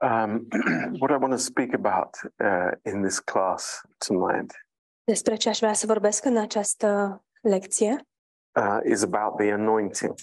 Um, 0.00 0.48
what 1.00 1.10
I 1.10 1.16
want 1.16 1.32
to 1.32 1.38
speak 1.38 1.72
about 1.72 2.16
uh, 2.40 2.70
in 2.84 3.02
this 3.02 3.20
class 3.20 3.82
tonight 3.98 4.52
Despre 5.04 5.36
ce 5.36 5.48
aș 5.48 5.58
vrea 5.58 5.72
să 5.72 5.86
vorbesc 5.86 6.24
în 6.24 6.36
această 6.36 7.22
lecție 7.40 8.06
uh, 8.60 8.78
is 8.84 9.02
about 9.02 9.36
the 9.36 9.52
anointing. 9.52 10.14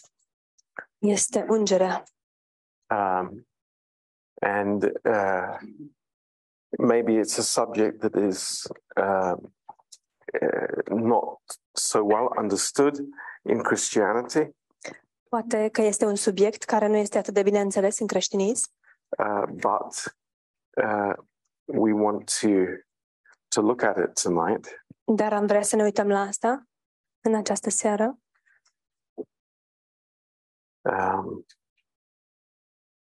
este 0.97 1.45
ungerea. 1.49 2.03
Um, 2.89 3.47
and 4.41 4.83
uh, 5.03 5.57
maybe 6.77 7.19
it's 7.19 7.37
a 7.37 7.41
subject 7.41 7.99
that 7.99 8.15
is 8.15 8.67
um, 8.95 9.53
uh, 10.41 10.95
not 10.95 11.39
so 11.71 11.99
well 12.03 12.29
understood 12.37 12.97
in 13.43 13.61
Christianity, 13.61 14.55
Poate 15.29 15.69
că 15.71 15.81
este 15.81 16.05
un 16.05 16.15
subiect 16.15 16.63
care 16.63 16.87
nu 16.87 16.95
este 16.95 17.17
atât 17.17 17.33
de 17.33 17.43
bine 17.43 17.59
înțeles 17.59 17.99
în 17.99 18.07
creștinism, 18.07 18.71
uh, 19.17 19.45
but 19.47 20.13
uh, 20.83 21.13
we 21.65 21.93
want 21.93 22.39
to 22.39 22.49
to 23.47 23.61
look 23.61 23.83
at 23.83 23.97
it 23.97 24.21
tonight. 24.21 24.85
dar 25.15 25.33
am 25.33 25.45
vrea 25.45 25.61
să 25.61 25.75
ne 25.75 25.83
uităm 25.83 26.07
la 26.07 26.19
asta 26.19 26.67
în 27.21 27.35
această 27.35 27.69
seară. 27.69 28.19
Um, 30.81 31.45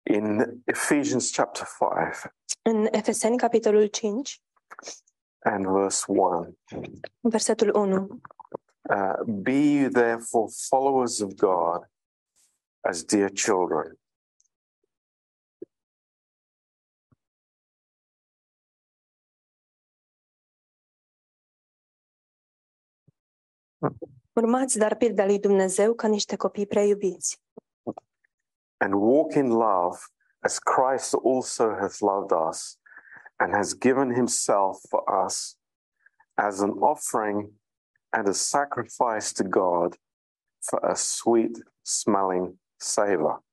in 0.03 0.61
Ephesians 0.65 1.31
chapter 1.31 1.67
5 1.79 2.33
În 2.61 2.87
Efeseni, 2.91 3.37
capitolul 3.37 3.85
5, 3.85 4.41
and 5.39 5.65
verse 5.67 6.03
1. 6.07 6.57
versetul 7.19 7.75
1. 7.75 8.21
Uh, 8.81 9.23
Be 9.25 9.51
you 9.51 9.89
therefore 9.89 10.47
followers 10.69 11.19
of 11.19 11.33
God 11.35 11.89
as 12.79 13.03
dear 13.03 13.29
children. 13.29 13.99
Urmați 24.33 24.77
dar 24.77 24.95
pilda 24.95 25.25
lui 25.25 25.39
Dumnezeu 25.39 25.93
ca 25.93 26.07
niște 26.07 26.35
copii 26.35 26.67
prea 26.67 26.83
iubiți 26.83 27.41
and 28.81 28.95
walk 28.95 29.35
in 29.35 29.49
love 29.49 29.99
as 30.43 30.59
Christ 30.59 31.13
also 31.23 31.75
hath 31.79 32.01
loved 32.01 32.31
us 32.33 32.77
and 33.39 33.53
has 33.53 33.73
given 33.73 34.13
himself 34.13 34.81
for 34.89 35.03
us 35.25 35.55
as 36.37 36.61
an 36.61 36.71
offering 36.81 37.51
and 38.11 38.27
a 38.27 38.33
sacrifice 38.33 39.33
to 39.33 39.43
God 39.43 39.95
for 40.59 40.79
a 40.83 40.95
sweet 40.95 41.61
smelling 41.83 42.57
savor. 42.77 43.43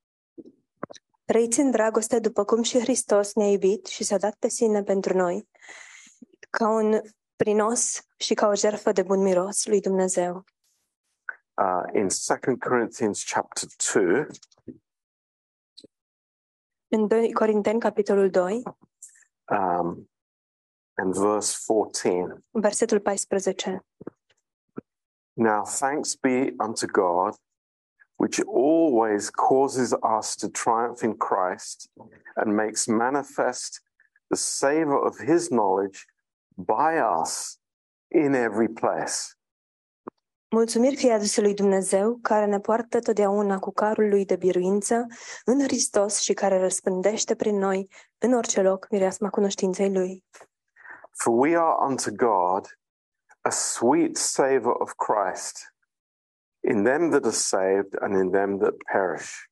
Trăiți 1.25 1.59
în 1.59 1.71
dragoste 1.71 2.19
după 2.19 2.43
cum 2.43 2.61
și 2.61 2.79
Hristos 2.79 3.33
ne-a 3.33 3.47
iubit 3.47 3.85
și 3.85 4.03
s-a 4.03 4.17
dat 4.17 4.35
pe 4.39 4.47
sine 4.47 4.83
pentru 4.83 5.17
noi, 5.17 5.47
ca 6.49 6.69
un 6.69 7.01
prinos 7.43 8.05
și 8.17 8.33
ca 8.33 8.47
o 8.47 8.55
jertfă 8.55 8.91
de 8.91 9.03
bun 9.03 9.21
miros 9.21 9.65
lui 9.65 9.81
Dumnezeu. 9.81 10.43
Uh, 11.53 11.83
in 11.93 12.07
2 12.43 12.57
Corinthians 12.57 13.23
chapter 13.23 13.69
2, 13.93 14.27
În 16.87 17.07
2 17.07 17.33
Corinteni, 17.33 17.79
capitolul 17.79 18.29
2, 18.29 18.63
um, 19.45 20.09
and 20.93 21.13
verse 21.13 21.57
14. 21.65 22.43
versetul 22.51 22.99
14. 22.99 23.85
Now 25.33 25.63
thanks 25.63 26.15
be 26.15 26.53
unto 26.57 26.85
God, 26.85 27.33
which 28.15 28.39
always 28.45 29.29
causes 29.29 29.91
us 30.17 30.35
to 30.35 30.47
triumph 30.47 31.01
in 31.01 31.17
Christ 31.17 31.89
and 32.35 32.53
makes 32.53 32.85
manifest 32.85 33.83
the 34.27 34.35
savor 34.35 35.05
of 35.05 35.17
his 35.17 35.47
knowledge 35.47 36.05
by 36.59 37.19
us 37.21 37.59
in 38.07 38.33
every 38.33 38.67
place. 38.67 39.33
Mulțumiri 40.51 40.95
fie 40.95 41.11
aduse 41.11 41.41
lui 41.41 41.53
Dumnezeu, 41.53 42.19
care 42.21 42.45
ne 42.45 42.59
poartă 42.59 42.99
totdeauna 42.99 43.59
cu 43.59 43.71
carul 43.71 44.09
lui 44.09 44.25
de 44.25 44.35
biruință 44.35 45.05
în 45.45 45.61
Hristos 45.61 46.19
și 46.19 46.33
care 46.33 46.59
răspândește 46.59 47.35
prin 47.35 47.57
noi 47.57 47.89
în 48.17 48.33
orice 48.33 48.61
loc 48.61 48.87
mireasma 48.89 49.29
cunoștinței 49.29 49.93
lui. 49.93 50.23
For 51.11 51.33
we 51.37 51.57
are 51.57 51.75
unto 51.87 52.11
God 52.11 52.79
a 53.41 53.49
sweet 53.49 54.17
savor 54.17 54.75
of 54.81 54.93
Christ 54.93 55.73
in 56.59 56.83
them 56.83 57.09
that 57.09 57.23
are 57.23 57.31
saved 57.31 57.95
and 57.99 58.15
in 58.15 58.31
them 58.31 58.57
that 58.57 58.73
perish. 58.91 59.48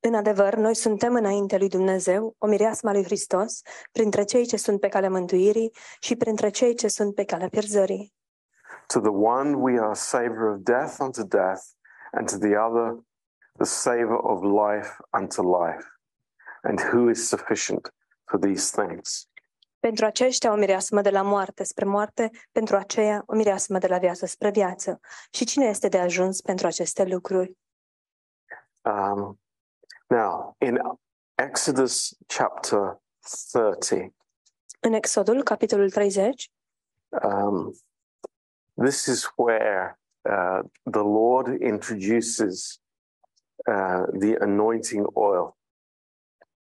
În 0.00 0.14
adevăr, 0.14 0.54
noi 0.54 0.74
suntem 0.74 1.14
înaintea 1.14 1.58
lui 1.58 1.68
Dumnezeu, 1.68 2.34
o 2.38 2.46
mireasma 2.46 2.92
lui 2.92 3.04
Hristos, 3.04 3.60
printre 3.92 4.24
cei 4.24 4.46
ce 4.46 4.56
sunt 4.56 4.80
pe 4.80 4.88
calea 4.88 5.10
mântuirii 5.10 5.72
și 6.00 6.16
printre 6.16 6.50
cei 6.50 6.74
ce 6.74 6.88
sunt 6.88 7.14
pe 7.14 7.24
calea 7.24 7.48
pierzării. 7.48 8.14
To 8.86 9.00
the 9.00 9.10
one 9.10 9.54
we 9.54 9.78
are 9.78 9.90
a 9.90 9.94
savor 9.94 10.52
of 10.52 10.58
death 10.58 10.96
unto 11.00 11.22
death, 11.22 11.62
and 12.12 12.30
to 12.30 12.38
the 12.38 12.56
other 12.56 13.04
the 13.56 13.66
savor 13.66 14.18
of 14.22 14.42
life 14.42 14.96
unto 15.12 15.42
life. 15.42 15.86
And 16.62 16.80
who 16.80 17.10
is 17.10 17.28
sufficient 17.28 17.94
for 18.24 18.38
these 18.38 18.82
things? 18.82 19.28
Pentru 19.80 20.04
aceștia 20.04 20.52
o 20.52 20.56
mireasmă 20.56 21.00
de 21.00 21.10
la 21.10 21.22
moarte 21.22 21.64
spre 21.64 21.84
moarte, 21.84 22.30
pentru 22.52 22.76
aceea 22.76 23.22
o 23.26 23.34
mireasmă 23.34 23.78
de 23.78 23.86
la 23.86 23.98
viață 23.98 24.26
spre 24.26 24.50
viață. 24.50 25.00
Și 25.30 25.44
cine 25.44 25.64
este 25.64 25.88
de 25.88 25.98
ajuns 25.98 26.40
pentru 26.40 26.66
aceste 26.66 27.04
lucruri? 27.04 27.58
Um, 28.82 29.39
now, 30.10 30.54
in 30.58 30.78
Exodus 31.34 32.16
chapter 32.26 33.00
30, 33.52 34.14
În 34.80 34.92
Exodul, 34.92 35.42
capitolul 35.42 35.90
30, 35.90 36.50
um, 37.22 37.74
this 38.82 39.06
is 39.06 39.32
where 39.36 39.98
uh, 40.22 40.60
the 40.90 41.02
Lord 41.02 41.60
introduces 41.60 42.80
uh, 43.66 44.02
the 44.18 44.36
anointing 44.40 45.06
oil. 45.12 45.56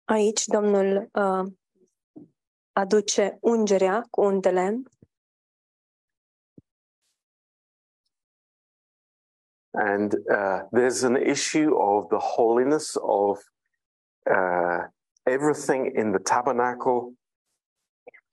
aici 0.03 0.45
Domnul 0.45 1.09
uh, 1.13 1.51
aduce 2.71 3.37
ungerea 3.41 4.07
cu 4.09 4.21
untele 4.21 4.81
And 9.75 10.13
uh, 10.13 10.61
there's 10.71 11.03
an 11.03 11.15
issue 11.15 11.71
of 11.75 12.07
the 12.07 12.17
holiness 12.17 12.95
of 13.01 13.39
uh, 14.29 14.87
everything 15.25 15.91
in 15.95 16.11
the 16.11 16.19
tabernacle 16.19 17.17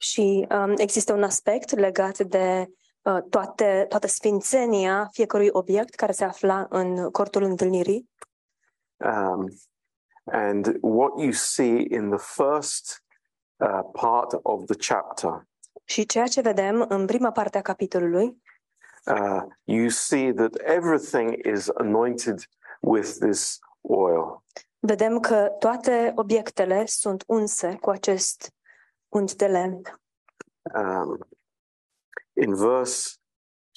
și 0.02 0.46
um, 0.50 0.74
există 0.76 1.12
un 1.12 1.22
aspect 1.22 1.74
legat 1.74 2.18
de 2.18 2.66
uh, 3.02 3.18
toate, 3.30 3.86
toată 3.88 4.06
sfințenia 4.06 5.08
fiecărui 5.12 5.48
obiect 5.52 5.94
care 5.94 6.12
se 6.12 6.24
afla 6.24 6.66
în 6.68 7.10
cortul 7.10 7.42
întâlnirii. 7.42 8.10
Um, 8.96 9.48
and 10.24 10.78
what 10.80 11.12
you 11.16 11.30
see 11.30 11.86
in 11.90 12.10
the 12.10 12.42
first 12.42 13.04
uh, 13.56 13.80
part 13.92 14.38
of 14.42 14.64
the 14.64 14.94
chapter, 14.94 15.46
Și 15.84 16.06
ceea 16.06 16.26
ce 16.26 16.40
vedem 16.40 16.84
în 16.88 17.06
prima 17.06 17.32
parte 17.32 17.58
a 17.58 17.62
capitolului, 17.62 18.42
uh, 19.06 19.42
you 19.64 19.88
see 19.88 20.32
that 20.32 20.56
everything 20.64 21.40
is 21.44 21.70
anointed 21.74 22.48
with 22.80 23.18
this 23.18 23.58
oil. 23.80 24.44
vedem 24.78 25.20
că 25.20 25.56
toate 25.58 26.12
obiectele 26.14 26.86
sunt 26.86 27.24
unse 27.26 27.76
cu 27.80 27.90
acest 27.90 28.52
unt 29.08 29.34
de 29.34 29.46
lemn. 29.46 29.82
Um, 30.74 31.18
in 32.32 32.54
verse 32.54 33.16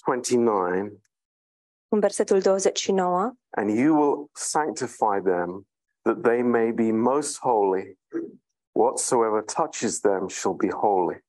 29, 0.05 0.89
În 1.87 1.99
versetul 1.99 2.39
29, 2.39 3.33
and 3.49 3.69
you 3.69 3.95
will 3.95 4.29
sanctify 4.33 5.21
them 5.23 5.67
that 6.01 6.21
they 6.21 6.41
may 6.41 6.71
be 6.71 6.91
most 6.91 7.39
holy. 7.39 7.97
Whatsoever 8.71 9.41
touches 9.41 9.99
them 9.99 10.27
shall 10.27 10.53
be 10.53 10.69
holy. 10.69 11.23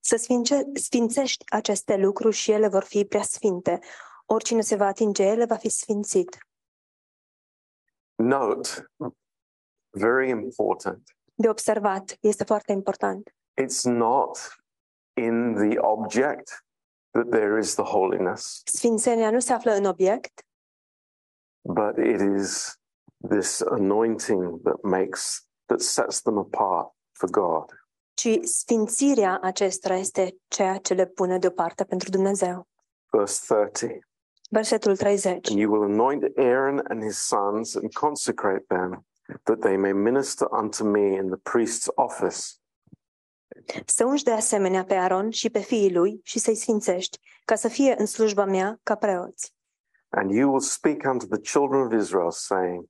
Să 0.00 0.16
sfince, 0.16 0.62
sfințești 0.74 1.44
aceste 1.52 1.96
lucruri 1.96 2.34
și 2.36 2.50
ele 2.50 2.68
vor 2.68 2.82
fi 2.84 3.04
prea 3.04 3.22
sfinte. 3.22 3.80
Oricine 4.26 4.60
se 4.60 4.76
va 4.76 4.86
atinge 4.86 5.22
ele 5.22 5.44
va 5.44 5.56
fi 5.56 5.68
sfințit. 5.68 6.38
Note, 8.14 8.68
very 9.90 10.28
important, 10.28 11.02
De 11.34 11.48
observat, 11.48 12.16
este 12.20 12.44
foarte 12.44 12.72
important. 12.72 13.34
it's 13.60 13.82
not 13.84 14.38
in 15.16 15.54
the 15.54 15.78
object 15.78 16.64
that 17.10 17.30
there 17.30 17.58
is 17.58 17.74
the 17.74 17.82
holiness, 17.84 18.62
Sfințenia 18.64 19.30
nu 19.30 19.40
se 19.40 19.52
află 19.52 19.72
în 19.72 19.84
obiect, 19.84 20.46
but 21.60 21.96
it 21.96 22.20
is 22.40 22.80
this 23.28 23.60
anointing 23.60 24.60
that 24.62 24.82
makes, 24.82 25.46
that 25.66 25.80
sets 25.80 26.20
them 26.22 26.38
apart 26.38 26.92
for 27.12 27.30
God. 27.30 27.81
Ci 28.14 28.38
sfințirea 28.42 29.38
acestora 29.42 29.96
este 29.96 30.36
ceea 30.48 30.76
ce 30.76 30.94
le 30.94 31.06
pune 31.06 31.38
deoparte 31.38 31.84
pentru 31.84 32.10
Dumnezeu. 32.10 32.66
Verse 33.10 33.54
30. 33.54 33.98
Versetul 34.50 34.96
30. 34.96 35.48
And 35.50 35.58
you 35.58 35.72
will 35.72 35.92
anoint 35.92 36.22
Aaron 36.38 36.80
and 36.88 37.02
his 37.02 37.16
sons 37.26 37.74
and 37.74 37.92
consecrate 37.92 38.64
them, 38.68 39.06
that 39.42 39.60
they 39.60 39.76
may 39.76 39.92
minister 39.92 40.48
unto 40.50 40.84
me 40.84 41.00
in 41.14 41.28
the 41.30 41.40
priest's 41.50 41.86
office, 41.94 42.38
Să 43.86 44.04
ungi 44.04 44.22
de 44.24 44.30
asemenea 44.30 44.84
pe 44.84 44.94
Aron 44.94 45.30
și 45.30 45.50
pe 45.50 45.58
fiii 45.58 45.92
lui 45.92 46.20
și 46.22 46.38
să-i 46.38 46.54
sfințești, 46.54 47.18
ca 47.44 47.54
să 47.54 47.68
fie 47.68 47.94
în 47.98 48.06
slujba 48.06 48.44
mea 48.44 48.78
ca 48.82 48.94
preoți. 48.94 49.54
and 50.14 50.30
you 50.30 50.48
will 50.50 50.60
speak 50.60 50.96
unto 51.12 51.26
the 51.26 51.40
children 51.40 51.80
of 51.86 51.92
Israel, 51.92 52.30
saying, 52.30 52.84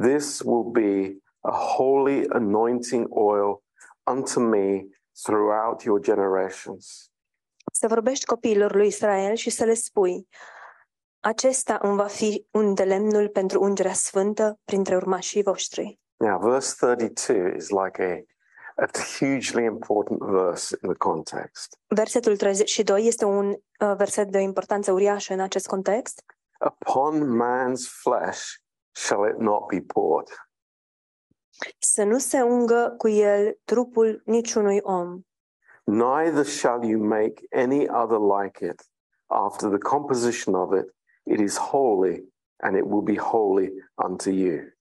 This 0.00 0.40
will 0.44 0.70
be 0.70 1.18
a 1.40 1.50
holy 1.76 2.26
anointing 2.28 3.06
oil 3.10 3.62
unto 4.10 4.40
me 4.40 4.84
throughout 5.22 5.82
your 5.82 6.00
generations. 6.00 7.08
Să 7.72 7.86
vorbești 7.86 8.24
copiilor 8.24 8.74
lui 8.74 8.86
Israel 8.86 9.34
și 9.34 9.50
să 9.50 9.64
le 9.64 9.74
spui, 9.74 10.28
acesta 11.20 11.78
îmi 11.82 11.96
va 11.96 12.06
fi 12.06 12.46
un 12.50 12.74
de 12.74 12.82
lemnul 12.82 13.28
pentru 13.28 13.62
ungerea 13.62 13.92
sfântă 13.92 14.58
printre 14.64 14.96
urmașii 14.96 15.42
voștri. 15.42 16.00
Now, 16.16 16.38
verse 16.38 16.74
32 16.78 17.56
is 17.56 17.68
like 17.68 18.02
a, 18.02 18.82
a 18.82 18.86
hugely 19.18 19.64
important 19.64 20.20
verse 20.22 20.76
in 20.82 20.88
the 20.88 20.98
context. 20.98 21.78
Versetul 21.86 22.36
32 22.36 23.06
este 23.06 23.24
un 23.24 23.48
uh, 23.50 23.94
verset 23.96 24.28
de 24.28 24.38
o 24.38 24.40
importanță 24.40 24.92
uriașă 24.92 25.32
în 25.32 25.40
acest 25.40 25.66
context. 25.66 26.22
Upon 26.60 27.36
man's 27.42 27.88
flesh 28.02 28.42
shall 28.92 29.28
it 29.28 29.36
not 29.38 29.66
be 29.66 29.80
poured. 29.80 30.28
Să 31.78 32.04
nu 32.04 32.18
se 32.18 32.42
ungă 32.42 32.94
cu 32.98 33.08
el 33.08 33.58
trupul 33.64 34.22
niciunui 34.24 34.80
om, 34.82 35.20
Neither 35.86 36.44
shall 36.44 36.82
you 36.84 36.98
make 36.98 37.46
any 37.52 37.88
other 37.88 38.18
like 38.18 38.64
it. 38.64 38.82
After 39.26 39.68
the 39.68 39.78
composition 39.78 40.54
of 40.54 40.72
it, 40.72 40.94
it 41.22 41.40
is 41.40 41.56
holy, 41.56 42.32
and 42.56 42.76
it 42.76 42.84
will 42.84 43.02
be 43.02 43.16
holy 43.16 43.72
unto 43.94 44.30
you. 44.30 44.72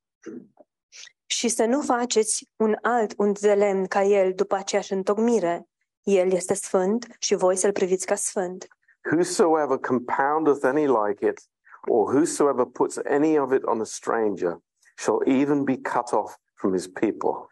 și 1.25 1.49
să 1.49 1.65
nu 1.65 1.81
faceți 1.81 2.49
un 2.55 2.75
alt 2.81 3.13
unt 3.17 3.39
de 3.39 3.53
lemn 3.53 3.85
ca 3.85 4.03
el 4.03 4.33
după 4.33 4.55
aceeași 4.55 4.93
întocmire. 4.93 5.67
El 6.03 6.31
este 6.31 6.53
sfânt 6.53 7.07
și 7.19 7.35
voi 7.35 7.55
să-l 7.55 7.71
priviți 7.71 8.05
ca 8.05 8.15
sfânt. 8.15 8.67
Whosoever 9.11 9.77
compoundeth 9.77 10.65
any 10.65 10.87
like 10.87 11.27
it, 11.27 11.41
or 11.87 12.13
whosoever 12.13 12.65
puts 12.65 12.97
any 12.97 13.37
of 13.37 13.51
it 13.51 13.63
on 13.63 13.79
a 13.79 13.83
stranger, 13.83 14.57
shall 14.95 15.21
even 15.25 15.63
be 15.63 15.75
cut 15.75 16.11
off 16.11 16.35
from 16.63 16.73
his 16.73 16.87
people. 16.87 17.47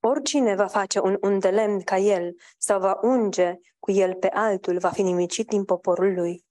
Oricine 0.00 0.54
va 0.54 0.66
face 0.66 1.00
un 1.00 1.16
unt 1.20 1.40
de 1.40 1.50
lemn 1.50 1.80
ca 1.80 1.96
el 1.96 2.34
sau 2.58 2.80
va 2.80 2.98
unge 3.02 3.60
cu 3.78 3.90
el 3.90 4.14
pe 4.14 4.28
altul, 4.28 4.78
va 4.78 4.90
fi 4.90 5.02
nimicit 5.02 5.48
din 5.48 5.64
poporul 5.64 6.14
lui. 6.14 6.44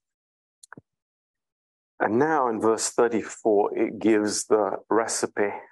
And 1.96 2.14
now 2.14 2.50
in 2.50 2.58
verse 2.58 2.92
34, 2.94 3.76
it 3.76 3.98
gives 3.98 4.44
the 4.44 4.82
recipe. 4.86 5.68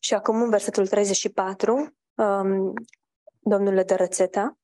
Și 0.00 0.14
acum 0.14 0.42
în 0.42 0.50
versetul 0.50 0.86
34, 0.86 1.72
um, 2.14 2.72
Domnul 3.38 3.74
le 3.74 3.82
dă 3.82 3.94
rețeta. 3.94 4.58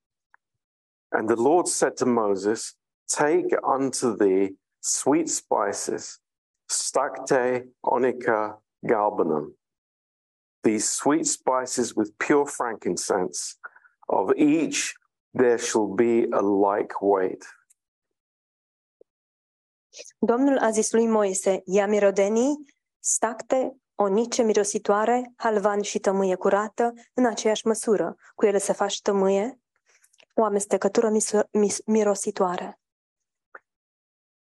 And 1.09 1.29
the 1.29 1.43
Lord 1.43 1.67
said 1.67 1.95
to 1.95 2.07
Moses, 2.07 2.77
Take 3.17 3.59
unto 3.63 4.15
thee 4.15 4.57
sweet 4.79 5.29
spices, 5.29 6.21
stacte, 6.65 7.69
onica, 7.81 8.63
galbanum. 8.79 9.57
These 10.67 10.89
sweet 10.89 11.27
spices 11.27 11.95
with 11.95 12.19
pure 12.19 12.45
frankincense, 12.45 13.57
of 14.09 14.33
each 14.37 14.95
there 15.33 15.59
shall 15.59 15.87
be 15.95 16.27
a 16.33 16.41
like 16.41 16.95
weight. 17.01 17.45
Domnul 20.19 20.59
a 20.59 20.71
zis 20.71 20.93
lui 20.93 21.07
Moise, 21.07 21.63
ia 21.65 21.87
mirodenii, 21.87 22.65
stacte, 22.99 23.77
onice 23.95 24.43
mirositoare, 24.43 25.33
halvan 25.37 25.83
și 25.83 25.99
tămâie 25.99 26.35
curată, 26.35 26.93
în 27.15 27.27
aceeași 27.27 27.67
măsură. 27.67 28.17
Cu 28.35 28.47
ele 28.47 28.59
se 28.59 28.73
faci 28.73 29.01
tămâie, 29.01 29.61
o 30.35 30.45
amestecătură 30.45 31.11
miso- 31.11 31.51
mis- 31.51 31.83
mirositoare. 31.85 32.81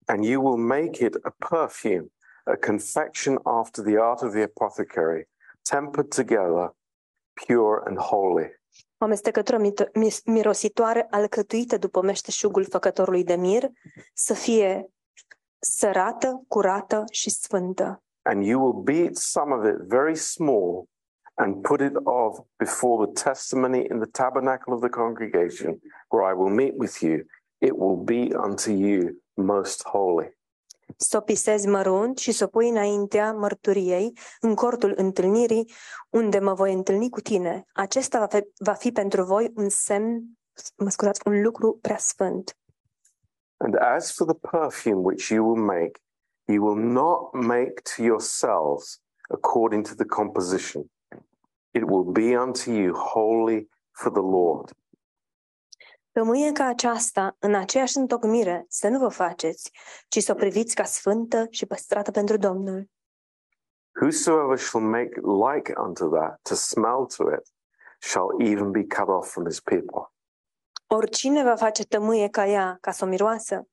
And 0.06 0.24
you 0.24 0.44
will 0.44 0.64
make 0.66 1.04
it 1.04 1.14
a 1.22 1.34
perfume, 1.48 2.06
a 2.44 2.56
confection 2.66 3.40
after 3.42 3.84
the 3.84 3.98
art 3.98 4.22
of 4.22 4.32
the 4.32 4.42
apothecary, 4.42 5.28
tempered 5.70 6.08
together, 6.14 6.74
pure 7.46 7.82
and 7.84 7.98
holy. 7.98 8.60
O 8.98 9.06
mirositoare 10.24 11.06
alcătuită 11.10 11.76
după 11.78 12.02
meșteșugul 12.02 12.64
făcătorului 12.64 13.24
de 13.24 13.34
mir, 13.34 13.70
să 14.14 14.34
fie 14.34 14.90
sărată, 15.58 16.44
curată 16.48 17.04
și 17.10 17.30
sfântă. 17.30 18.00
and 18.26 18.44
you 18.44 18.58
will 18.58 18.82
beat 18.82 19.16
some 19.16 19.52
of 19.52 19.64
it 19.64 19.76
very 19.88 20.16
small 20.16 20.88
and 21.38 21.62
put 21.62 21.80
it 21.80 21.96
off 22.06 22.40
before 22.58 23.06
the 23.06 23.12
testimony 23.12 23.86
in 23.90 24.00
the 24.00 24.10
tabernacle 24.12 24.74
of 24.74 24.80
the 24.80 24.88
congregation 24.88 25.80
where 26.10 26.24
I 26.24 26.32
will 26.32 26.50
meet 26.50 26.74
with 26.76 27.02
you. 27.02 27.24
It 27.60 27.76
will 27.76 27.96
be 27.96 28.34
unto 28.34 28.72
you 28.72 29.20
most 29.36 29.82
holy. 29.84 30.28
Să 30.96 31.16
o 31.16 31.20
pisezi 31.20 31.68
mărunt 31.68 32.18
și 32.18 32.32
să 32.32 32.44
o 32.44 32.46
pui 32.46 32.68
înaintea 32.68 33.32
mărturiei 33.32 34.12
în 34.40 34.54
cortul 34.54 34.92
întâlnirii, 34.96 35.72
unde 36.10 36.38
mă 36.38 36.54
voi 36.54 36.72
întâlni 36.72 37.10
cu 37.10 37.20
tine. 37.20 37.64
Acesta 37.72 38.18
va 38.18 38.26
fi, 38.26 38.44
va 38.58 38.72
fi 38.72 38.92
pentru 38.92 39.24
voi 39.24 39.52
un 39.54 39.68
semn, 39.68 40.22
mă 40.76 40.88
scuzați, 40.88 41.20
un 41.24 41.42
lucru 41.42 41.78
prea 41.80 41.98
sfânt. 41.98 42.56
And 43.56 43.74
as 43.74 44.12
for 44.12 44.26
the 44.26 44.58
perfume 44.58 45.00
which 45.02 45.28
you 45.28 45.44
will 45.44 45.62
make, 45.64 46.00
you 46.44 46.64
will 46.66 46.82
not 46.82 47.32
make 47.32 47.82
to 47.96 48.02
yourselves 48.02 49.00
according 49.28 49.86
to 49.86 49.94
the 49.94 50.04
composition. 50.04 50.90
It 51.70 51.82
will 51.82 52.04
be 52.04 52.36
unto 52.36 52.70
you 52.70 52.94
holy 52.94 53.68
for 53.92 54.10
the 54.10 54.22
Lord. 54.22 54.72
Tămâie 56.18 56.52
ca 56.52 56.64
aceasta, 56.64 57.36
în 57.38 57.54
aceeași 57.54 57.96
întocmire, 57.96 58.64
să 58.68 58.88
nu 58.88 58.98
vă 58.98 59.08
faceți, 59.08 59.70
ci 60.08 60.18
să 60.18 60.32
o 60.32 60.34
priviți 60.34 60.74
ca 60.74 60.84
sfântă 60.84 61.46
și 61.50 61.66
păstrată 61.66 62.10
pentru 62.10 62.36
Domnul. 62.36 62.90
Whosoever 64.00 64.58
shall 64.58 64.84
make 64.84 65.20
like 65.50 65.72
unto 65.86 66.08
that 66.08 66.38
to 66.42 66.54
smell 66.54 67.06
to 67.16 67.22
it 67.22 67.54
shall 67.98 68.42
even 68.42 68.70
be 68.70 68.84
cut 68.84 69.08
off 69.08 69.30
from 69.30 69.44
his 69.44 69.60
people. 69.60 70.12
Oricine 70.86 71.42
va 71.42 71.56
face 71.56 71.84
tămâie 71.84 72.28
ca 72.28 72.46
ea, 72.46 72.78
ca 72.80 72.90
să 72.90 73.04
o 73.04 73.08
miroasă, 73.08 73.68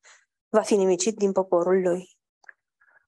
va 0.49 0.61
fi 0.61 0.75
nimicit 0.75 1.15
din 1.17 1.31
poporul 1.31 1.81
lui. 1.81 2.17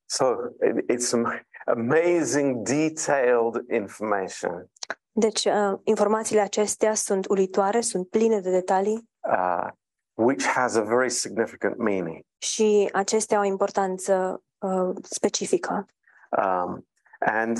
So 0.05 0.25
it, 0.67 0.91
it's 0.91 1.13
am- 1.13 1.47
amazing, 1.65 2.67
detailed 2.67 3.69
information 3.69 4.69
Deci, 5.17 5.45
uh, 5.45 5.79
informațiile 5.83 6.41
acestea 6.41 6.93
sunt 6.93 7.25
uluitoare, 7.25 7.81
sunt 7.81 8.09
pline 8.09 8.39
de 8.39 8.49
detalii 8.49 9.09
uh, 9.31 9.67
which 10.13 10.45
has 10.45 10.75
a 10.75 10.81
very 10.81 11.09
significant 11.09 11.77
meaning. 11.77 12.25
și 12.37 12.89
acestea 12.93 13.37
au 13.37 13.43
o 13.43 13.47
importanță 13.47 14.43
uh, 14.57 14.95
specifică. 15.01 15.85
Um, 16.29 16.87
and 17.19 17.57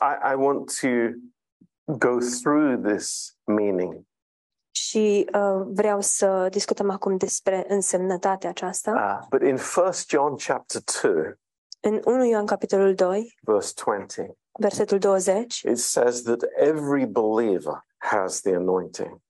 I, 0.00 0.32
I 0.32 0.34
want 0.34 0.78
to 0.80 0.88
go 1.98 2.18
through 2.42 2.86
this 2.86 3.36
meaning 3.44 4.04
Și 4.70 5.28
uh, 5.34 5.66
vreau 5.66 6.00
să 6.00 6.48
discutăm 6.50 6.90
acum 6.90 7.16
despre 7.16 7.64
însemnătatea 7.68 8.50
aceasta. 8.50 8.90
Uh, 8.90 9.26
but 9.30 9.48
in 9.48 9.58
1 9.76 9.90
John 10.08 10.34
chapter 10.46 10.82
2, 11.02 11.38
În 11.80 12.00
1 12.04 12.24
Ioan 12.24 12.46
capitolul 12.46 12.94
2, 12.94 13.36
verse 13.40 13.72
20, 13.84 14.30
versetul 14.58 14.98
20, 14.98 15.62
it 15.62 15.78
says 15.78 16.22
that 16.22 16.42
every 16.56 17.06
believer 17.06 17.84
has 17.96 18.40
the 18.40 18.54
anointing. 18.54 19.20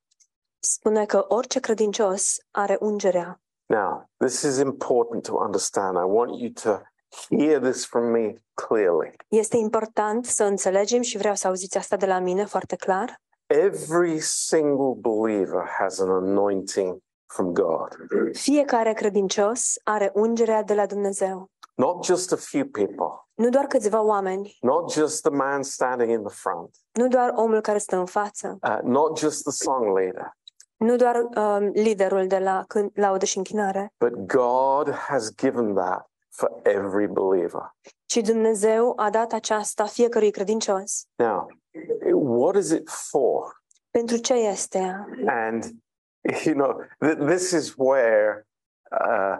Spune 0.59 1.05
că 1.05 1.25
orice 1.29 1.61
credincios 1.61 2.35
are 2.51 2.77
ungerea. 2.81 3.41
Now, 3.67 4.09
this 4.17 4.43
is 4.43 4.59
important 4.59 5.23
to 5.27 5.35
understand. 5.45 5.97
I 5.97 6.05
want 6.13 6.41
you 6.41 6.51
to 6.63 6.83
hear 7.37 7.61
this 7.61 7.87
from 7.87 8.05
me 8.05 8.43
clearly. 8.55 9.17
Este 9.29 9.57
important 9.57 10.25
să 10.27 10.45
înțelegem 10.45 11.03
și 11.03 11.17
vreau 11.19 11.35
să 11.35 11.47
auziți 11.47 11.77
asta 11.79 11.97
de 11.97 12.07
la 12.07 12.19
mine 12.19 12.45
foarte 12.45 12.77
clar. 12.77 13.21
Every 13.47 14.19
single 14.21 14.93
believer 14.97 15.69
has 15.79 15.99
an 16.01 16.11
anointing 16.11 16.99
from 17.27 17.53
God, 17.53 17.89
Fiecare 18.33 18.93
credincios 18.93 19.75
are 19.85 20.11
ungerea 20.15 20.63
de 20.63 20.75
la 20.75 20.87
Dumnezeu. 20.87 21.51
not 21.75 22.05
just 22.05 22.33
a 22.33 22.37
few 22.37 22.65
people, 22.65 23.27
Nu 23.35 23.49
doar 23.49 23.65
câțiva 23.67 24.01
oameni, 24.03 24.57
not 24.61 24.93
just 24.93 25.23
the 25.23 25.31
man 25.31 25.63
standing 25.63 26.11
in 26.11 26.23
the 26.25 26.35
front, 26.35 26.71
nu 26.93 27.09
doar 27.09 27.33
omul 27.35 27.61
care 27.61 27.79
stă 27.79 27.97
în 27.97 28.07
față, 28.07 28.59
uh, 28.63 28.79
not 28.83 29.19
just 29.19 29.43
the 29.43 29.51
song 29.53 29.97
leader, 29.97 30.37
nu 30.77 30.97
doar 30.97 31.17
um, 31.17 31.71
liderul 31.75 32.27
de 32.27 32.39
la 32.39 32.65
când, 32.69 32.91
laudă 32.95 33.25
și 33.25 33.37
închinare, 33.37 33.93
but 33.99 34.13
God 34.27 34.91
has 34.95 35.35
given 35.35 35.75
that 35.75 36.11
for 36.31 36.61
every 36.63 37.07
believer. 37.07 37.75
ci 38.07 38.17
Dumnezeu 38.17 38.93
a 38.97 39.11
dat 39.11 39.33
aceasta 39.33 39.85
fiecărui 39.87 40.31
credincios. 40.31 41.05
Now, 41.17 41.47
what 42.13 42.57
is 42.57 42.71
it 42.71 42.89
for? 42.89 43.63
Pentru 43.91 44.17
ce 44.17 44.35
este 44.35 44.79
ea? 44.79 45.07
And, 45.27 45.65
you 46.45 46.55
know, 46.55 46.81
th- 47.05 47.27
this 47.27 47.51
is 47.51 47.75
where 47.77 48.47
uh, 48.91 49.39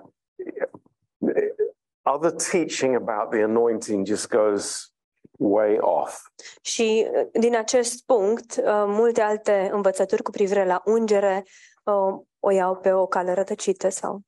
other 2.03 2.31
teaching 2.31 2.95
about 2.95 3.31
the 3.31 3.43
anointing 3.43 4.07
just 4.07 4.29
goes 4.29 4.93
way 5.39 5.77
off. 5.81 6.27
Și 6.61 7.07
uh, 7.11 7.27
din 7.33 7.57
acest 7.57 8.05
punct, 8.05 8.57
uh, 8.57 8.85
multe 8.87 9.21
alte 9.21 9.71
învățături 9.73 10.23
cu 10.23 10.31
privire 10.31 10.67
la 10.67 10.83
ungere 10.85 11.45
uh, 11.85 12.21
o 12.41 12.51
iau 12.51 12.77
pe 12.77 12.93
o 12.93 13.07
cale 13.07 13.33
rătăcită 13.33 13.89
sau 13.89 14.21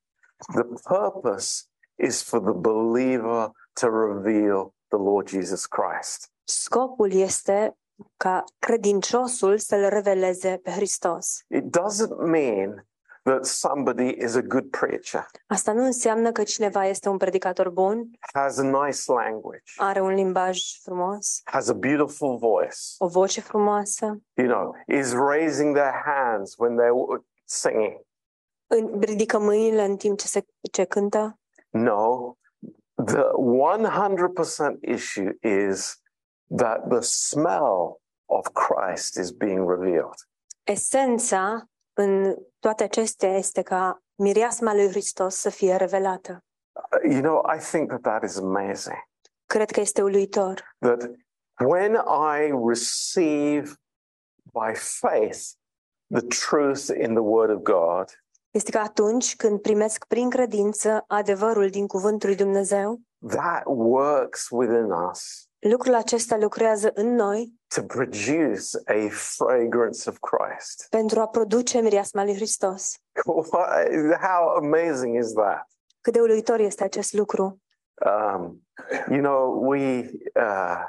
The 0.53 0.63
purpose 0.95 1.65
is 1.95 2.23
for 2.23 2.41
the 2.41 2.53
believer 2.53 3.51
to 3.81 3.89
reveal 3.89 4.73
the 4.89 4.99
Lord 4.99 5.29
Jesus 5.29 5.67
Christ. 5.67 6.31
scopul 6.45 7.13
este 7.13 7.77
ca 8.17 8.45
credinciosul 8.59 9.59
să-l 9.59 9.89
reveleze 9.89 10.61
pe 10.63 10.71
Hristos. 10.71 11.45
It 11.49 11.65
doesn't 11.65 12.17
mean 12.19 12.88
that 13.29 13.45
somebody 13.45 14.15
is 14.25 14.35
a 14.35 14.41
good 14.43 14.71
preacher, 14.71 15.27
Asta 15.47 15.73
nu 15.73 15.85
înseamnă 15.85 16.33
că 16.33 16.43
cineva 16.43 16.87
este 16.87 17.09
un 17.09 17.17
predicator 17.17 17.71
bun, 17.71 18.11
has 18.35 18.59
a 18.59 18.63
nice 18.63 19.13
language, 19.13 19.63
are 19.77 20.01
un 20.01 20.15
limbaj 20.15 20.61
frumos, 20.83 21.41
has 21.45 21.69
a 21.69 21.73
beautiful 21.73 22.37
voice, 22.39 22.77
o 22.99 23.07
voce 23.09 23.41
frumoasă, 23.41 24.21
you 24.35 24.47
know, 24.47 24.75
is 25.01 25.13
raising 25.13 25.75
their 25.77 26.03
hands 26.05 26.55
when 26.57 26.77
they're 26.77 27.23
singing. 27.45 28.01
în- 28.67 29.01
ridică 29.01 29.39
mâinile 29.39 29.85
în 29.85 29.97
timp 29.97 30.19
ce 30.19 30.27
se 30.27 30.45
ce 30.73 30.85
cântă. 30.85 31.39
No, 31.71 32.33
the 33.05 33.23
100% 33.35 34.79
issue 34.81 35.39
is 35.43 36.01
that 36.57 36.89
the 36.89 37.01
smell 37.01 38.01
of 38.27 38.47
Christ 38.53 39.17
is 39.19 39.31
being 39.31 39.69
revealed. 39.71 40.15
Esența 40.65 41.69
în 41.99 42.35
toate 42.59 42.83
acestea 42.83 43.37
este 43.37 43.63
ca 43.63 44.03
mireasma 44.15 44.75
lui 44.75 44.89
Hristos 44.89 45.35
să 45.35 45.51
fie 45.51 45.77
revelată. 45.77 46.45
Uh, 46.73 47.11
You 47.13 47.21
know, 47.21 47.43
I 47.57 47.59
think 47.59 47.89
that 47.89 48.01
that 48.01 48.23
is 48.23 48.37
amazing. 48.37 48.97
Cred 49.47 49.71
că 49.71 49.81
este 49.81 50.03
uluitor. 50.03 50.77
That 50.79 51.11
when 51.65 51.95
I 52.39 52.53
receive 52.67 53.73
by 54.53 54.75
faith 54.75 55.39
the 56.15 56.27
truth 56.49 56.89
in 57.01 57.11
the 57.15 57.23
Word 57.23 57.51
of 57.51 57.63
God, 57.63 58.05
Este 58.51 58.71
că 58.71 58.79
atunci 58.79 59.37
când 59.37 59.61
primesc 59.61 60.05
prin 60.05 60.31
credință 60.31 61.05
adevărul 61.07 61.71
din 61.71 61.87
cuvântul 61.87 62.29
lui 62.29 62.37
Dumnezeu, 62.39 63.01
that 63.29 63.63
works 63.67 64.49
within 64.51 64.91
us 65.11 65.48
lucrul 65.59 65.95
acesta 65.95 66.37
lucrează 66.37 66.91
în 66.95 67.15
noi 67.15 67.53
to 67.75 67.83
produce 67.83 68.59
a 68.85 69.09
fragrance 69.11 70.09
of 70.11 70.17
Christ. 70.19 70.87
pentru 70.91 71.21
a 71.21 71.27
produce 71.29 71.81
mireasma 71.81 72.25
lui 72.25 72.35
Hristos. 72.35 72.97
How 74.21 74.49
amazing 74.57 75.17
is 75.19 75.33
that? 75.33 75.67
Cât 76.01 76.13
de 76.13 76.21
uluitor 76.21 76.61
este 76.61 76.85
acest 76.85 77.13
lucru. 77.13 77.61
Um, 78.07 78.63
you 79.11 79.21
know, 79.21 79.67
we 79.69 80.11
uh, 80.35 80.83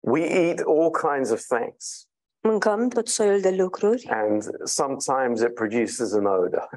we 0.00 0.20
eat 0.20 0.60
all 0.66 0.90
kinds 0.90 1.30
of 1.30 1.40
things, 1.40 2.04
Mâncăm 2.42 2.88
tot 2.88 3.08
soiul 3.08 3.40
de 3.40 3.50
lucruri 3.50 4.08
and 4.10 4.42
sometimes 4.64 5.40
it 5.40 5.54
produces 5.54 6.12
an 6.12 6.24
odor. 6.24 6.68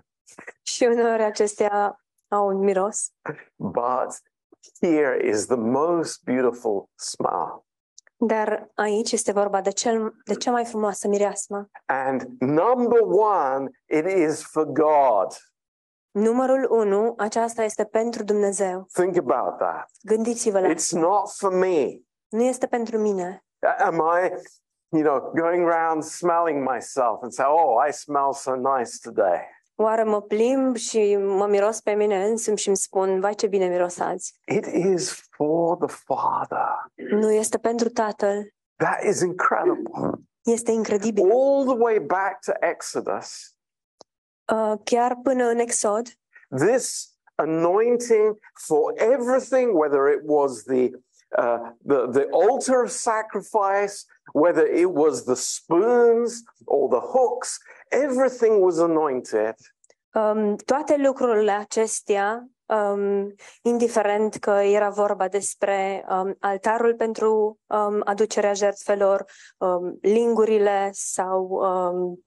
și 0.62 0.84
uneori 0.84 1.24
acestea 1.24 2.00
au 2.28 2.48
un 2.48 2.58
miros, 2.58 3.12
But 3.56 4.22
here 4.82 5.28
is 5.28 5.46
the 5.46 5.56
most 5.56 6.24
beautiful 6.24 6.90
smell. 6.96 7.66
dar 8.18 8.72
aici 8.76 9.12
este 9.12 9.32
vorba 9.32 9.62
de, 9.62 9.72
cel, 9.72 10.14
de 10.26 10.34
cea 10.34 10.52
mai 10.52 10.66
frumoasă 10.66 11.08
mireasmă. 11.08 11.70
And 11.86 12.22
number 12.40 13.00
one, 13.02 13.70
it 13.86 14.06
is 14.06 14.44
for 14.44 14.66
God. 14.66 15.28
Numărul 16.12 16.68
unu, 16.72 17.14
aceasta 17.18 17.64
este 17.64 17.86
pentru 17.86 18.24
Dumnezeu. 18.24 18.88
Think 18.94 19.18
about 19.18 19.58
that. 19.58 19.90
Gândiți-vă 20.02 20.60
la 20.60 20.74
It's 20.74 20.90
not 20.92 21.30
for 21.30 21.54
me. 21.54 22.00
Nu 22.30 22.44
este 22.44 22.68
pentru 22.68 22.98
mine. 22.98 23.46
Am 23.80 23.96
I, 23.96 24.30
you 24.90 25.04
know, 25.04 25.32
going 25.36 25.68
around 25.68 26.04
smelling 26.04 26.70
myself 26.70 27.22
and 27.22 27.32
say, 27.32 27.46
oh, 27.46 27.88
I 27.88 27.92
smell 27.92 28.34
so 28.34 28.56
nice 28.56 28.92
today? 29.02 29.40
Oare 29.76 30.04
mă 30.04 30.22
plimb 30.22 30.76
și 30.76 31.16
mă 31.16 31.48
miros 31.48 31.82
pe 31.82 31.92
mine 31.92 32.26
însumi 32.26 32.58
și 32.58 32.68
îmi 32.68 32.78
spun, 32.78 33.20
vai 33.20 33.36
ce 33.36 33.48
bine 33.48 33.68
miros 33.68 34.00
azi. 34.00 34.40
It 34.46 34.66
is 34.66 35.28
for 35.30 35.78
the 35.78 35.96
Father. 36.06 36.68
Nu 37.10 37.32
este 37.32 37.58
pentru 37.58 37.90
Tatăl. 37.90 38.54
That 38.76 39.04
is 39.04 39.22
incredible. 39.22 40.10
Este 40.42 40.72
incredibil. 40.72 41.24
All 41.32 41.66
the 41.66 41.78
way 41.78 42.00
back 42.00 42.40
to 42.46 42.52
Exodus, 42.60 43.56
Uh, 44.54 44.74
chiar 44.84 45.20
până 45.24 45.46
în 45.46 45.58
Exod, 45.60 46.08
this 46.58 47.10
anointing 47.36 48.38
for 48.68 48.94
everything, 48.96 49.74
whether 49.74 50.08
it 50.08 50.22
was 50.26 50.64
the 50.64 50.90
uh, 51.38 51.72
the 51.88 52.08
the 52.12 52.28
altar 52.32 52.84
of 52.84 52.90
sacrifice, 52.90 54.06
whether 54.34 54.66
it 54.66 54.90
was 54.92 55.24
the 55.24 55.36
spoons 55.36 56.44
or 56.66 56.90
the 56.90 57.00
hooks, 57.00 57.58
everything 57.94 58.62
was 58.62 58.78
anointed 58.78 59.56
um, 60.14 60.56
toate 60.56 60.98
lucrurile 60.98 61.52
acestea, 61.52 62.48
um, 62.66 63.34
indiferent 63.62 64.36
că 64.36 64.50
era 64.50 64.90
vorba 64.90 65.28
despre 65.28 66.06
um, 66.10 66.36
altarul 66.40 66.96
pentru 66.96 67.60
um, 67.68 68.02
aducerea 68.04 68.54
jertfelor, 68.54 69.26
um, 69.58 69.98
lingurile 70.02 70.90
sau 70.94 71.44
um, 71.46 72.24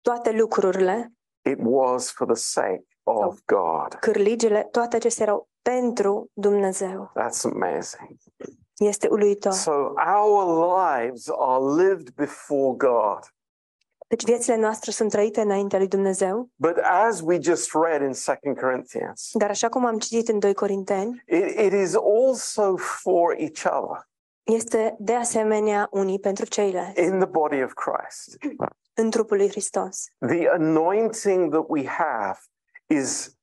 toate 0.00 0.30
lucrurile, 0.30 1.12
it 1.44 1.58
was 1.62 2.10
for 2.10 2.26
the 2.26 2.34
sake 2.34 2.84
of 3.02 3.38
God. 3.44 3.94
cârligele, 4.00 4.68
toate 4.70 4.96
acestea 4.96 5.26
erau 5.26 5.48
pentru 5.62 6.30
Dumnezeu. 6.32 7.12
That's 7.20 7.44
amazing. 7.44 8.16
Este 8.76 9.08
uluitor. 9.08 9.52
So 9.52 9.92
our 10.16 10.74
lives 10.80 11.28
are 11.38 11.82
lived 11.84 12.14
before 12.14 12.76
God. 12.76 13.18
Deci 14.12 14.24
viețile 14.24 14.56
noastre 14.56 14.90
sunt 14.90 15.10
trăite 15.10 15.40
înaintea 15.40 15.78
lui 15.78 15.88
Dumnezeu, 15.88 16.48
But 16.56 16.76
as 16.82 17.20
we 17.20 17.38
just 17.40 17.70
read 17.74 18.02
in 18.02 18.12
Second 18.12 18.58
Corinthians, 18.60 19.30
dar 19.32 19.50
așa 19.50 19.68
cum 19.68 19.84
am 19.84 19.98
citit 19.98 20.28
în 20.28 20.38
2 20.38 20.54
Corinteni, 20.54 21.22
it, 21.26 21.58
it 21.58 21.72
is 21.72 21.94
also 21.94 22.76
for 22.76 23.34
each 23.38 23.64
other 23.64 24.08
este 24.42 24.96
de 24.98 25.14
asemenea 25.14 25.88
unii 25.90 26.18
pentru 26.18 26.44
ceilalți, 26.44 27.00
in 27.02 27.18
the 27.18 27.28
body 27.28 27.62
of 27.62 27.72
Christ. 27.72 28.38
în 28.94 29.10
trupul 29.10 29.36
lui 29.36 29.48
Hristos. 29.48 30.04
The 30.18 30.48
anointing 30.48 31.52
that 31.52 31.64
we 31.68 31.86
have 31.86 32.38
is, 32.86 33.36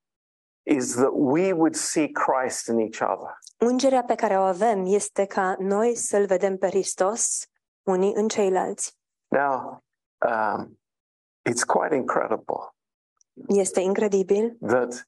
is 0.64 0.94
that 0.94 1.12
we 1.14 1.52
would 1.52 1.76
see 1.76 2.12
Christ 2.12 2.68
in 2.68 2.80
each 2.80 3.02
other. 3.12 3.38
Ungerea 3.60 4.04
pe 4.04 4.16
care 4.16 4.38
o 4.38 4.42
avem 4.42 4.86
este 4.86 5.26
ca 5.26 5.56
noi 5.60 5.96
să-L 5.96 6.26
vedem 6.26 6.58
pe 6.58 6.68
Hristos 6.68 7.46
unii 7.84 8.14
în 8.16 8.28
ceilalți. 8.28 8.98
Now, 9.28 9.84
um, 10.28 10.78
it's 11.50 11.64
quite 11.64 11.96
incredible 11.96 12.74
Este 13.48 13.80
incredibil 13.80 14.58
that 14.60 15.08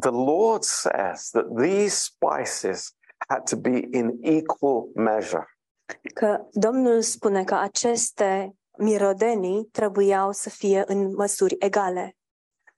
the 0.00 0.10
Lord 0.10 0.62
says 0.62 1.30
that 1.30 1.46
these 1.56 1.96
spices 1.96 2.94
had 3.28 3.42
to 3.50 3.56
be 3.56 3.88
in 3.92 4.18
equal 4.22 4.88
measure. 4.94 5.46
că 6.14 6.46
Domnul 6.52 7.02
spune 7.02 7.44
că 7.44 7.54
aceste 7.54 8.56
mirodenii 8.78 9.64
trebuiau 9.64 10.32
să 10.32 10.50
fie 10.50 10.84
în 10.86 11.14
măsuri 11.14 11.56
egale 11.58 12.16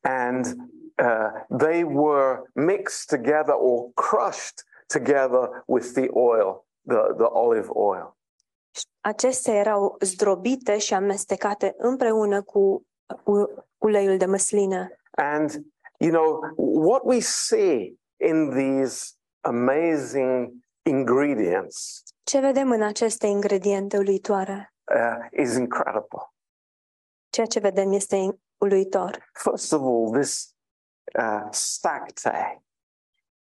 and 0.02 0.56
uh, 0.98 1.30
they 1.50 1.84
were 1.84 2.50
mixed 2.54 3.08
together 3.08 3.54
or 3.54 3.92
crushed 3.94 4.64
together 4.88 5.62
with 5.66 5.94
the 5.94 6.08
oil, 6.12 6.64
the, 6.86 7.14
the 7.16 7.28
olive 7.28 7.70
oil. 7.74 8.16
Acestea 9.00 9.54
erau 9.54 9.96
zdrobite 10.00 10.78
și 10.78 10.94
amestecate 10.94 11.74
împreună 11.78 12.42
cu 12.42 12.86
u- 13.24 13.64
uleiul 13.78 14.16
de 14.16 14.26
măslină. 14.26 14.88
And, 15.10 15.50
you 15.98 16.10
know, 16.10 16.40
what 16.84 17.00
we 17.04 17.20
see 17.20 17.94
in 18.16 18.50
these 18.50 19.12
amazing 19.40 20.52
ingredients 20.82 22.02
Ce 22.22 22.40
vedem 22.40 22.70
în 22.70 22.82
aceste 22.82 23.26
ingrediente 23.26 23.96
uluitoare? 23.98 24.74
uh, 24.94 25.40
is 25.44 25.54
incredible. 25.56 26.32
Ceea 27.30 27.46
ce 27.46 27.58
vedem 27.60 27.92
este 27.92 28.16
in- 28.16 28.40
uluitor. 28.58 29.30
First 29.32 29.72
of 29.72 29.80
all, 29.82 30.10
this 30.20 30.54
uh, 31.18 31.46
stacte. 31.50 32.62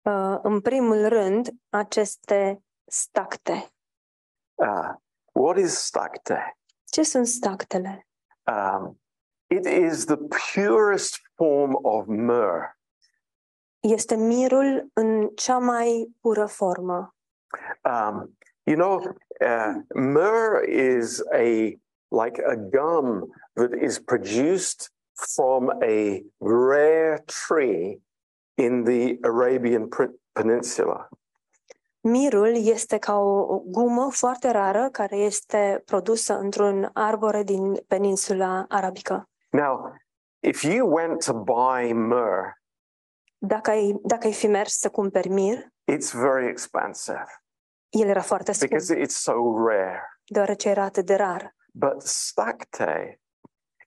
Uh, 0.02 0.38
În 0.42 0.60
primul 0.60 1.08
rând, 1.08 1.48
aceste 1.68 2.62
stacte. 2.84 3.72
Uh, 4.54 4.94
what 5.38 5.58
is 5.58 5.78
stacte? 5.78 6.56
Ce 6.84 7.02
sunt 7.02 7.26
stactele? 7.26 8.06
Um, 8.46 8.98
it 9.46 9.66
is 9.66 10.04
the 10.04 10.16
purest 10.52 11.20
form 11.34 11.78
of 11.82 12.06
myrrh. 12.06 12.76
Este 13.80 14.16
mirul 14.16 14.90
în 14.92 15.28
cea 15.34 15.58
mai 15.58 16.14
pură 16.20 16.46
formă. 16.46 17.14
Um, 17.84 18.38
you 18.62 18.76
know, 18.76 19.16
uh, 19.40 19.74
myrrh 19.94 20.68
is 20.68 21.20
a 21.32 21.78
like 22.10 22.42
a 22.46 22.56
gum 22.56 23.30
that 23.54 23.72
is 23.82 23.98
produced 23.98 24.92
from 25.12 25.68
a 25.82 26.22
rare 26.38 27.24
tree 27.26 28.00
in 28.54 28.84
the 28.84 29.18
Arabian 29.22 29.88
Peninsula. 30.32 31.08
Mirul 32.00 32.66
este 32.66 32.98
ca 32.98 33.14
o 33.18 33.38
o 33.54 33.58
gumă 33.58 34.10
foarte 34.10 34.50
rară 34.50 34.88
care 34.92 35.16
este 35.16 35.82
produsă 35.84 36.38
într-un 36.38 36.90
arbore 36.92 37.42
din 37.42 37.74
peninsula 37.86 38.64
arabică. 38.68 39.28
Now, 39.50 39.94
if 40.40 40.62
you 40.62 40.92
went 40.94 41.24
to 41.24 41.32
buy 41.32 41.92
myrrh, 41.92 42.56
Dacă 43.40 43.70
ai, 43.70 44.00
dacă 44.02 44.26
ai 44.26 44.32
fi 44.32 44.46
mers 44.46 44.78
să 44.78 44.90
cumperi 44.90 45.28
mir, 45.28 45.58
it's 45.92 46.12
very 46.12 46.46
expensive 46.48 47.26
el 47.88 48.08
era 48.08 48.22
foarte 48.22 48.52
scump, 48.52 48.70
because 48.70 48.94
it's 48.94 49.16
so 49.16 49.32
rare. 49.66 50.20
deoarece 50.24 50.68
era 50.68 50.82
atât 50.84 51.06
de 51.06 51.14
rar. 51.14 51.54
But 51.72 52.02
stacte 52.02 53.20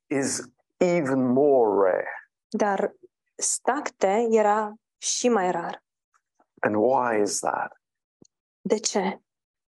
is 0.07 0.41
even 0.77 1.27
more 1.27 1.89
rare. 1.89 2.29
Dar 2.49 2.93
stacte 3.35 4.27
era 4.29 4.73
și 4.97 5.29
mai 5.29 5.51
rar. 5.51 5.83
And 6.59 6.75
why 6.75 7.21
is 7.21 7.39
that? 7.39 7.80
De 8.61 8.77
ce? 8.77 9.19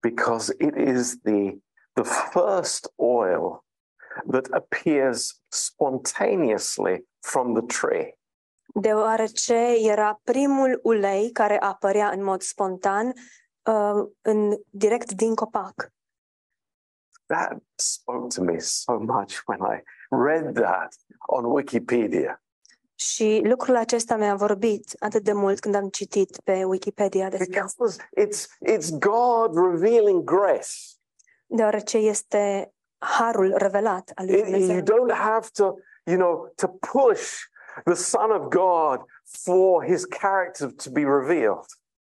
Because 0.02 0.56
it 0.60 0.76
is 0.76 1.20
the, 1.22 1.58
the 1.94 2.04
first 2.04 2.94
oil 2.98 3.64
that 4.32 4.48
appears 4.52 5.42
spontaneously 5.50 7.06
from 7.20 7.54
the 7.54 7.66
tree. 7.66 8.18
Deoarece 8.74 9.76
era 9.80 10.20
primul 10.24 10.80
ulei 10.84 11.32
care 11.32 11.60
apărea 11.60 12.10
în 12.10 12.24
mod 12.24 12.42
spontan 12.42 13.08
uh, 13.64 14.10
în, 14.22 14.58
direct 14.70 15.12
din 15.12 15.36
copac. 15.36 15.92
That 17.26 17.64
spoke 17.76 18.28
to 18.36 18.44
me 18.44 18.58
so 18.60 19.00
much 19.00 19.42
when 19.46 19.60
I 19.60 19.84
read 20.10 20.54
that 20.54 20.96
on 21.28 21.46
Wikipedia. 21.46 22.42
Și 23.00 23.42
lucrul 23.44 23.76
acesta 23.76 24.16
mi-a 24.16 24.36
vorbit 24.36 24.96
atât 25.00 25.24
de 25.24 25.32
mult 25.34 25.60
când 25.60 25.76
am 25.76 25.90
citit 25.90 26.40
pe 26.44 26.64
Wikipedia 26.64 27.30
despre 27.30 27.60
asta. 27.60 27.84
Because 27.84 28.04
it's, 28.18 28.48
it's 28.74 28.98
God 29.00 29.56
revealing 29.72 30.24
grace. 30.24 30.70
Deoarece 31.46 31.98
este 31.98 32.74
harul 32.98 33.54
revelat 33.58 34.12
al 34.16 34.26
lui 34.26 34.36
It- 34.36 34.48
you 34.48 34.58
Dumnezeu. 34.60 34.82
don't 34.96 35.12
have 35.12 35.48
to, 35.54 35.74
you 36.04 36.18
know, 36.18 36.52
to 36.56 36.68
push 36.68 37.34
the 37.86 37.94
Son 37.94 38.32
of 38.32 38.48
God 38.48 39.06
for 39.44 39.86
his 39.86 40.06
character 40.06 40.72
to 40.84 40.90
be 40.92 41.02
revealed. 41.04 41.66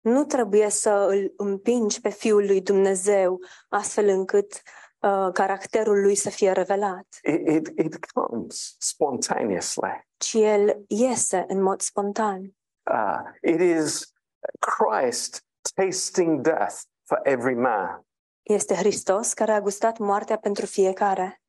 Nu 0.00 0.24
trebuie 0.24 0.68
să 0.68 0.90
îl 0.90 1.32
împingi 1.36 2.00
pe 2.00 2.08
Fiul 2.08 2.46
lui 2.46 2.60
Dumnezeu 2.60 3.40
astfel 3.68 4.08
încât 4.08 4.52
uh, 4.52 4.60
caracterul 5.32 6.00
lui 6.02 6.14
să 6.14 6.30
fie 6.30 6.52
revelat, 6.52 7.06
It, 7.22 7.48
it, 7.48 7.78
it 7.84 8.06
comes 8.12 8.76
spontaneously. 8.78 10.06
ci 10.16 10.34
el 10.34 10.84
iese 10.88 11.44
în 11.48 11.62
mod 11.62 11.80
spontan. 11.80 12.56
Uh, 12.90 13.20
it 13.42 13.60
is 13.60 14.12
Christ 14.60 15.44
tasting 15.74 16.40
death 16.40 16.74
for 17.04 17.20
every 17.22 17.54
man. 17.54 18.06
Este 18.42 18.74
Hristos 18.74 19.32
care 19.32 19.52
a 19.52 19.60
gustat 19.60 19.98
moartea 19.98 20.36
pentru 20.38 20.66
fiecare. 20.66 21.42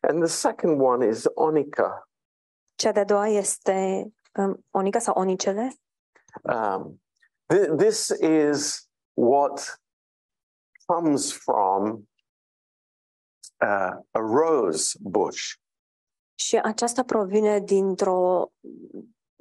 And 0.00 0.22
the 0.22 0.30
second 0.32 0.80
one 0.80 1.06
is 1.06 1.24
onica. 1.34 2.08
Cea 2.74 2.92
de-a 2.92 3.04
doua 3.04 3.28
este 3.28 4.06
um, 4.34 4.64
onica 4.70 4.98
sau 4.98 5.14
onicele. 5.14 5.72
Um, 6.42 7.02
th- 7.54 7.76
this 7.76 8.08
is 8.20 8.88
what 9.12 9.78
comes 10.86 11.32
from 11.32 12.08
uh, 13.64 14.04
a 14.10 14.18
rose 14.18 14.98
bush. 15.00 15.52
Și 16.34 16.56
aceasta 16.56 17.02
provine 17.02 17.60
dintr-o, 17.60 18.52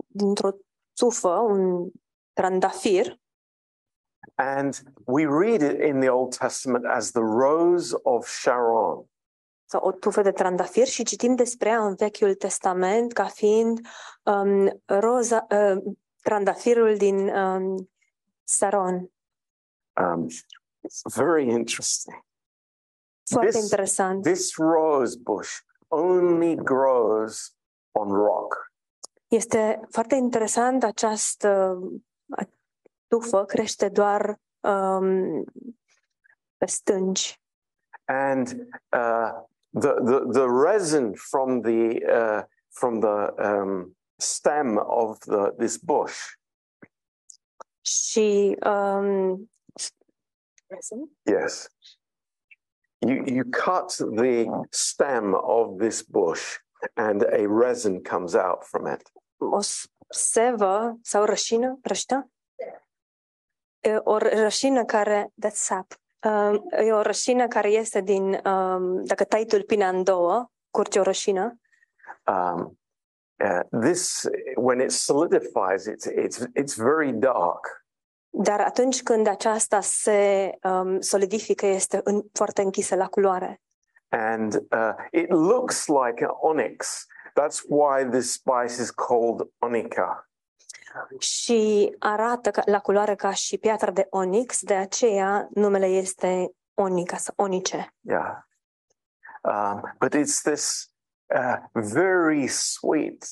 dintr-o 0.07 0.51
țufă, 0.95 1.29
un 1.29 1.89
trandafir, 2.33 3.21
And 4.35 4.73
we 5.05 5.25
read 5.25 5.61
it 5.61 5.81
in 5.81 5.99
the 5.99 6.09
Old 6.09 6.37
Testament 6.37 6.85
as 6.85 7.11
the 7.11 7.21
rose 7.21 7.93
of 8.03 8.27
Sharon. 8.27 9.05
sau 9.73 9.81
o 9.83 9.91
tufă 9.91 10.21
de 10.21 10.31
trandafir 10.31 10.87
și 10.87 11.03
citim 11.03 11.35
despre 11.35 11.69
ea 11.69 11.85
în 11.85 11.95
Vechiul 11.95 12.35
Testament 12.35 13.13
ca 13.13 13.25
fiind 13.25 13.79
um, 14.23 14.81
roza, 14.85 15.47
uh, 15.49 15.95
trandafirul 16.21 16.97
din 16.97 17.27
um, 17.27 17.89
Saron. 18.43 19.11
Um, 20.01 20.27
it's 20.87 21.15
very 21.15 21.49
interesting. 21.49 22.23
Foarte 23.25 23.49
This- 23.49 23.61
interesant. 23.61 24.23
This 24.23 24.55
rose 24.57 25.17
bush 25.17 25.59
only 25.87 26.55
grows 26.55 27.55
on 27.91 28.07
rock. 28.11 28.71
Este 29.27 29.79
foarte 29.89 30.15
interesant 30.15 30.83
această 30.83 31.79
a- 32.37 32.49
tufă 33.07 33.45
crește 33.45 33.89
doar 33.89 34.39
um, 34.59 35.43
pe 36.57 36.65
stânci 36.65 37.41
And 38.05 38.47
uh, 38.91 39.31
the, 39.79 39.93
the, 40.03 40.19
the 40.31 40.45
resin 40.71 41.13
from 41.13 41.61
the, 41.61 41.87
uh, 42.13 42.43
from 42.69 42.99
the 42.99 43.33
um, 43.49 43.97
stem 44.15 44.77
of 44.85 45.17
the, 45.19 45.51
this 45.57 45.77
bush 45.77 46.17
și 47.81 48.57
um, 48.65 49.51
Yes. 51.23 51.67
You, 53.07 53.23
you 53.25 53.43
cut 53.65 53.89
the 54.15 54.45
stem 54.69 55.33
of 55.33 55.77
this 55.79 56.01
bush 56.01 56.41
and 56.95 57.21
a 57.21 57.47
resin 57.47 58.01
comes 58.03 58.33
out 58.33 58.63
from 58.63 58.85
it. 58.93 59.11
o 59.37 59.59
sevă 60.09 60.97
sau 61.01 61.23
rășină, 61.23 61.79
rășită? 61.83 62.29
E 63.79 63.95
o 63.95 64.17
ră- 64.17 64.33
rășină 64.33 64.85
care, 64.85 65.33
that's 65.45 65.55
sap, 65.55 65.87
Um, 66.25 66.63
e 66.71 66.93
o 66.93 67.01
rășină 67.01 67.47
care 67.47 67.69
este 67.69 68.01
din, 68.01 68.23
um, 68.45 69.03
dacă 69.05 69.23
tai 69.23 69.45
tulpina 69.45 69.87
în 69.89 70.03
două, 70.03 70.49
curge 70.69 70.99
o 70.99 71.03
rășină 71.03 71.57
Um, 72.27 72.77
uh, 73.43 73.81
this, 73.81 74.29
when 74.55 74.79
it 74.79 74.91
solidifies, 74.91 75.87
it's, 75.87 76.07
it's, 76.07 76.47
it's 76.55 76.75
very 76.75 77.11
dark. 77.11 77.82
Dar 78.35 78.59
atunci 78.59 79.03
când 79.03 79.27
aceasta 79.27 79.81
se 79.81 80.49
um, 80.63 80.99
solidifică, 80.99 81.65
este 81.65 82.01
în, 82.03 82.23
foarte 82.33 82.61
închisă 82.61 82.95
la 82.95 83.07
culoare. 83.07 83.61
And 84.09 84.53
uh, 84.53 84.93
it 85.11 85.29
looks 85.29 85.87
like 85.87 86.23
an 86.23 86.31
onyx. 86.39 87.05
That's 87.39 87.61
why 87.67 88.09
this 88.09 88.31
spice 88.31 88.81
is 88.81 88.91
called 88.91 89.49
onica. 89.59 90.29
Și 91.19 91.95
arată 91.99 92.51
ca, 92.51 92.61
la 92.65 92.79
culoare 92.79 93.15
ca 93.15 93.33
și 93.33 93.57
piatra 93.57 93.91
de 93.91 94.07
onix, 94.09 94.61
de 94.61 94.75
aceea 94.75 95.47
numele 95.53 95.85
este 95.85 96.51
onica 96.73 97.17
sau 97.17 97.33
onice. 97.37 97.93
Yeah. 97.99 98.37
Um, 99.41 99.95
but 99.99 100.15
it's 100.15 100.41
this 100.43 100.93
uh, 101.35 101.57
very 101.73 102.47
sweet 102.47 103.25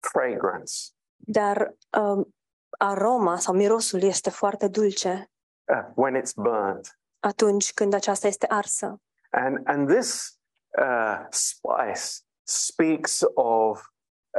fragrance. 0.00 0.72
Dar 1.16 1.74
um, 1.98 2.34
aroma 2.78 3.36
sau 3.38 3.54
mirosul 3.54 4.02
este 4.02 4.30
foarte 4.30 4.68
dulce 4.68 5.30
uh, 5.64 5.84
when 5.94 6.22
it's 6.22 6.34
burned. 6.34 6.98
atunci 7.20 7.72
când 7.72 7.94
aceasta 7.94 8.26
este 8.26 8.46
arsă. 8.46 9.00
And, 9.30 9.60
and 9.64 9.88
this 9.88 10.38
uh, 10.78 11.26
spice 11.30 12.24
speaks 12.42 13.22
of 13.34 13.80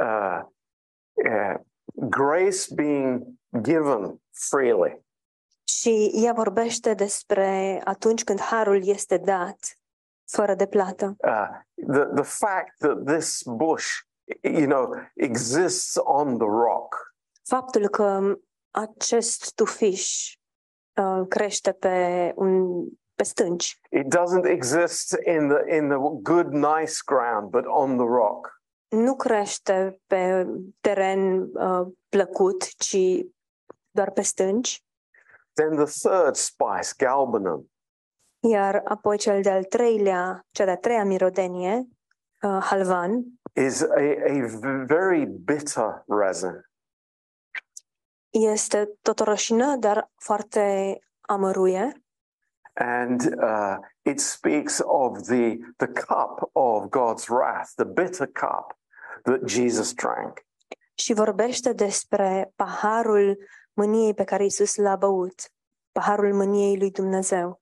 uh, 0.00 0.42
uh, 1.14 1.54
grace 1.94 2.74
being 2.74 3.26
given 3.62 4.20
freely. 4.30 5.06
Și 5.64 6.10
ea 6.14 6.32
vorbește 6.32 6.94
despre 6.94 7.80
atunci 7.84 8.24
când 8.24 8.40
harul 8.40 8.86
este 8.86 9.16
dat 9.16 9.58
fără 10.24 10.54
de 10.54 10.66
plată. 10.66 11.16
Uh, 11.18 11.48
the, 11.92 12.04
the 12.04 12.22
fact 12.22 12.78
that 12.78 13.04
this 13.04 13.42
bush, 13.42 13.86
you 14.42 14.66
know, 14.66 14.94
exists 15.14 15.96
on 16.02 16.38
the 16.38 16.46
rock 16.46 17.07
Faptul 17.48 17.88
că 17.88 18.36
acest 18.70 19.54
tufiș 19.54 20.34
uh, 20.94 21.26
crește 21.28 21.72
pe, 21.72 22.32
un, 22.36 22.84
pe 23.14 23.22
stânci 23.24 23.80
it 23.90 24.14
doesn't 24.14 24.44
exist 24.44 25.16
in 25.26 25.48
the, 25.48 25.76
in 25.76 25.88
the 25.88 25.98
good, 26.22 26.52
nice 26.52 26.94
ground, 27.06 27.50
but 27.50 27.64
on 27.66 27.96
the 27.96 28.06
rock. 28.06 28.62
nu 28.88 29.16
crește 29.16 30.00
pe 30.06 30.46
teren 30.80 31.40
uh, 31.40 31.86
plăcut, 32.08 32.62
ci 32.76 32.96
doar 33.90 34.10
pe 34.10 34.22
stânci. 34.22 34.84
Then 35.52 35.84
the 35.84 36.08
third 36.08 36.34
spice, 36.34 36.92
galbanum, 36.96 37.70
Iar 38.40 38.80
apoi 38.84 39.18
cel 39.18 39.42
de-al 39.42 39.64
treilea, 39.64 40.46
cea 40.50 40.64
de-a 40.64 40.76
treia 40.76 41.04
mirodenie, 41.04 41.88
uh, 42.42 42.58
halvan, 42.60 43.24
is 43.52 43.82
a, 43.82 44.00
a 44.26 44.58
very 44.86 45.26
bitter 45.26 46.04
resin. 46.06 46.67
Este 48.46 48.90
tot 49.02 49.20
o 49.20 49.24
roșină, 49.24 49.76
dar 49.76 50.10
foarte 50.16 50.98
amăruie 51.20 52.02
and 52.78 53.34
uh, 53.42 53.78
it 54.04 54.20
speaks 54.20 54.80
of 54.84 55.26
the 55.26 55.58
the 55.78 55.88
cup 55.88 56.50
of 56.52 56.90
God's 56.90 57.28
wrath, 57.28 57.74
the 57.76 57.84
bitter 57.84 58.26
cup 58.26 58.76
that 59.24 59.46
Jesus 59.46 59.92
drank. 59.94 60.46
și 60.94 61.12
vorbește 61.12 61.72
despre 61.72 62.52
paharul 62.56 63.38
mâniei 63.72 64.14
pe 64.14 64.24
care 64.24 64.44
Isus 64.44 64.76
l-a 64.76 64.96
băut, 64.96 65.52
paharul 65.92 66.34
mâniei 66.34 66.78
lui 66.78 66.90
Dumnezeu. 66.90 67.60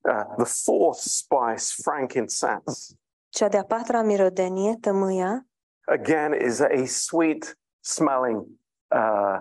Uh, 0.00 0.24
the 0.36 0.62
fourth 0.64 1.00
spice, 1.00 1.82
frankincense, 1.82 2.94
Cea 3.28 3.48
de-a 3.48 3.64
patra 3.64 4.02
mirodenie, 4.02 4.76
tămâia, 4.80 5.46
again 5.86 6.32
is 6.32 6.60
a 6.60 6.84
sweet 6.86 7.58
smelling 7.80 8.46
uh, 8.88 9.40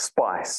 spice. 0.00 0.52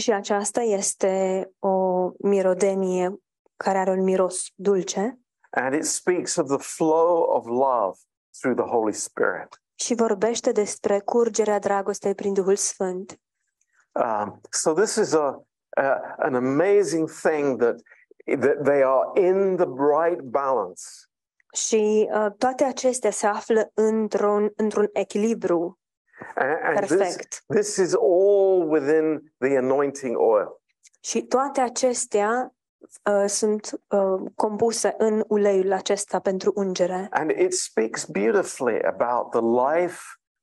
și 0.00 0.12
aceasta 0.12 0.60
este 0.60 1.44
o 1.58 2.10
mirodenie 2.18 3.20
care 3.56 3.78
are 3.78 3.90
un 3.90 4.02
miros 4.02 4.46
dulce 4.54 5.18
And 5.50 5.74
it 5.74 5.84
speaks 5.84 6.36
of 6.36 6.46
the 6.48 6.58
flow 6.58 7.22
of 7.22 7.46
love 7.46 7.96
through 8.40 8.56
the 8.60 8.70
Holy 8.70 8.92
Spirit. 8.92 9.62
și 9.74 9.94
vorbește 9.94 10.52
despre 10.52 11.00
curgerea 11.00 11.58
dragostei 11.58 12.14
prin 12.14 12.32
Duhul 12.32 12.56
Sfânt. 12.56 13.20
Um, 13.92 14.40
so 14.50 14.72
this 14.72 14.94
is 14.94 15.12
a, 15.12 15.42
a 15.70 16.00
an 16.18 16.34
amazing 16.34 17.10
thing 17.10 17.60
that 17.60 17.76
that 18.40 18.62
they 18.64 18.82
are 18.82 19.20
in 19.28 19.56
the 19.56 19.66
right 19.66 20.20
balance. 20.22 20.82
Și 21.52 22.08
uh, 22.12 22.26
toate 22.38 22.64
acestea 22.64 23.10
se 23.10 23.26
află 23.26 23.70
într-un, 23.74 24.52
într-un 24.56 24.88
echilibru 24.92 25.79
And, 26.34 26.58
and 26.62 26.86
this, 26.86 26.96
perfect. 26.96 27.44
this 27.46 27.76
is 27.76 27.94
all 27.94 28.68
within 28.68 29.32
the 29.38 29.56
anointing 29.56 30.16
oil. 30.18 30.60
Și 31.00 31.22
toate 31.22 31.60
acestea 31.60 32.54
uh, 33.04 33.24
sunt 33.26 33.80
uh, 33.88 34.30
compuse 34.34 34.94
în 34.98 35.24
uleiul 35.28 35.72
acesta 35.72 36.18
pentru 36.18 36.52
ungere. 36.54 37.06
And 37.10 37.30
it 37.30 37.52
speaks 37.52 38.04
beautifully 38.04 38.82
about 38.82 39.30
the 39.30 39.40
life 39.40 40.00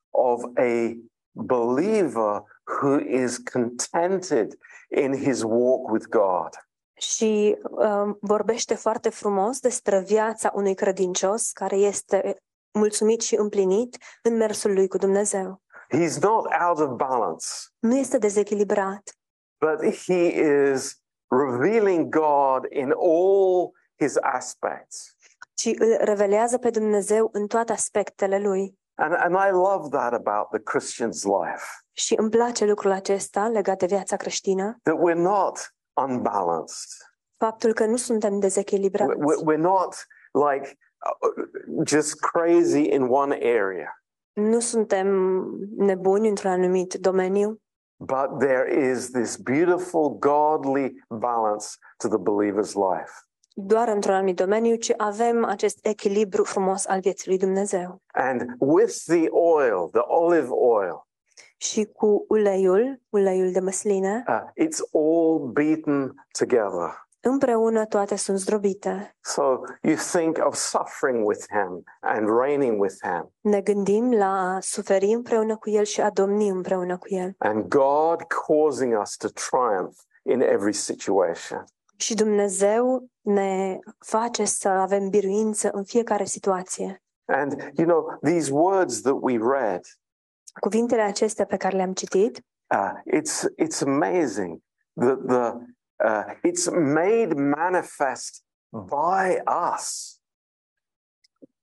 of 0.10 0.44
a 0.44 0.94
believer 1.32 2.44
who 2.82 3.00
is 3.00 3.38
contented 3.38 4.58
in 4.90 5.14
his 5.14 5.42
walk 5.44 5.92
with 5.92 6.08
God. 6.10 6.50
Și 6.94 7.58
uh, 7.62 8.16
vorbește 8.20 8.74
foarte 8.74 9.10
frumos 9.10 9.60
despre 9.60 10.00
viața 10.00 10.52
unui 10.56 10.74
credincios 10.74 11.52
care 11.52 11.76
este 11.76 12.36
mulțumit 12.72 13.22
și 13.22 13.36
împlinit 13.36 13.98
în 14.24 14.38
mersul 14.38 14.74
lui 14.74 14.88
cu 14.88 14.98
Dumnezeu. 14.98 15.62
He's 15.94 16.18
not 16.22 16.46
out 16.68 16.80
of 16.80 16.96
balance, 16.96 17.46
Nu 17.80 17.98
este 17.98 18.18
dezechilibrat, 18.18 19.18
but 19.60 19.94
he 20.06 20.28
is 20.74 21.02
revealing 21.28 22.10
God 22.16 22.66
in 22.70 22.92
all 22.92 23.72
his 23.96 24.16
aspects. 24.22 25.16
ci 25.54 25.66
îl 25.80 25.98
revelează 26.00 26.58
pe 26.58 26.70
Dumnezeu 26.70 27.30
în 27.32 27.48
toate 27.48 27.72
aspectele 27.72 28.40
lui. 28.40 28.78
And, 28.96 29.14
and 29.14 29.36
I 29.36 29.52
love 29.52 29.90
that 29.98 30.14
about 30.14 30.48
the 30.50 30.60
Christian's 30.60 31.24
life, 31.24 31.64
Și 31.92 32.14
îmi 32.18 32.30
place 32.30 32.66
lucrul 32.66 32.92
acesta 32.92 33.48
legat 33.48 33.78
de 33.78 33.86
viața 33.86 34.16
creștină, 34.16 34.78
that 34.84 34.96
we're 34.98 35.22
not 35.22 35.74
unbalanced. 36.08 36.90
faptul 37.38 37.74
că 37.74 37.86
nu 37.86 37.96
suntem 37.96 38.40
dezechilibrați. 38.40 39.12
We're, 39.12 39.54
we're 39.54 39.62
not 39.62 39.96
like 40.32 40.78
uh, 41.22 41.46
just 41.86 42.20
crazy 42.20 42.84
in 42.90 43.02
one 43.02 43.36
area, 43.36 44.02
Nu 44.38 44.60
suntem 44.60 45.08
nebuni 45.78 46.28
într-un 46.30 46.52
anumit 46.52 46.94
domeniu, 46.94 47.62
but 47.98 48.40
there 48.40 48.90
is 48.92 49.10
this 49.12 49.36
beautiful, 49.38 50.18
godly 50.20 50.94
balance 51.10 51.66
to 51.98 52.08
the 52.08 52.18
believer's 52.18 52.74
life. 52.76 53.12
doar 53.56 53.88
într-un 53.88 54.14
anumit 54.14 54.36
domeniu, 54.36 54.76
ci 54.76 54.94
avem 54.98 55.46
acest 55.46 55.86
echilibru 55.86 56.44
frumos 56.44 56.86
al 56.86 57.00
vieții 57.00 57.30
lui 57.30 57.38
Dumnezeu. 57.38 58.02
And 58.14 58.56
with 58.60 58.94
the 59.06 59.28
oil, 59.30 59.90
the 59.92 60.02
olive 60.06 60.48
oil, 60.50 61.06
Și 61.58 61.86
cu 61.86 62.26
uleiul, 62.28 63.02
uleiul 63.10 63.52
de 63.52 63.60
măsline, 63.60 64.24
uh, 64.28 64.66
it's 64.66 64.80
all 64.94 65.40
beaten 65.52 66.26
together. 66.40 67.07
Împreună 67.28 67.86
toate 67.86 68.16
sunt 68.16 68.40
zdrobite. 68.40 69.16
So 69.22 69.42
you 69.82 69.96
think 69.96 70.38
of 70.46 70.56
suffering 70.56 71.28
with 71.28 71.46
him 71.50 71.84
and 72.00 72.30
reigning 72.40 72.82
with 72.82 72.96
him, 73.02 73.34
Ne 73.42 73.62
gândim 73.62 74.14
la 74.14 74.56
a 74.56 74.60
suferi 74.60 75.06
împreună 75.06 75.58
cu 75.58 75.70
El 75.70 75.84
și 75.84 76.02
a 76.02 76.10
domni 76.10 76.48
împreună 76.48 76.98
cu 76.98 77.06
El. 77.10 77.36
and 77.38 77.68
God 77.68 78.22
causing 78.48 79.00
us 79.02 79.16
to 79.16 79.28
triumph 79.28 79.98
in 80.24 80.42
every 80.42 80.74
situation. 80.74 81.64
Și 81.96 82.16
Dumnezeu 82.16 83.08
ne 83.22 83.80
face 84.00 84.46
să 84.46 84.68
avem 84.68 85.10
biruință 85.10 85.70
în 85.72 85.84
fiecare 85.84 86.24
situație. 86.26 87.02
And 87.26 87.72
you 87.76 87.88
know, 87.88 88.18
these 88.24 88.52
words 88.52 89.02
that 89.02 89.16
we 89.20 89.38
read, 89.42 89.82
Cuvintele 90.60 91.02
acestea 91.02 91.46
pe 91.46 91.58
care 91.58 91.76
le-am 91.76 91.94
citit 91.94 92.42
uh, 92.74 92.92
it's 93.20 93.46
it's 93.66 93.82
amazing 93.86 94.60
that 95.00 95.18
the 95.28 95.52
uh, 96.06 96.24
it's 96.44 96.70
made 96.72 97.34
manifest 97.36 98.44
by 98.70 99.42
us. 99.76 100.16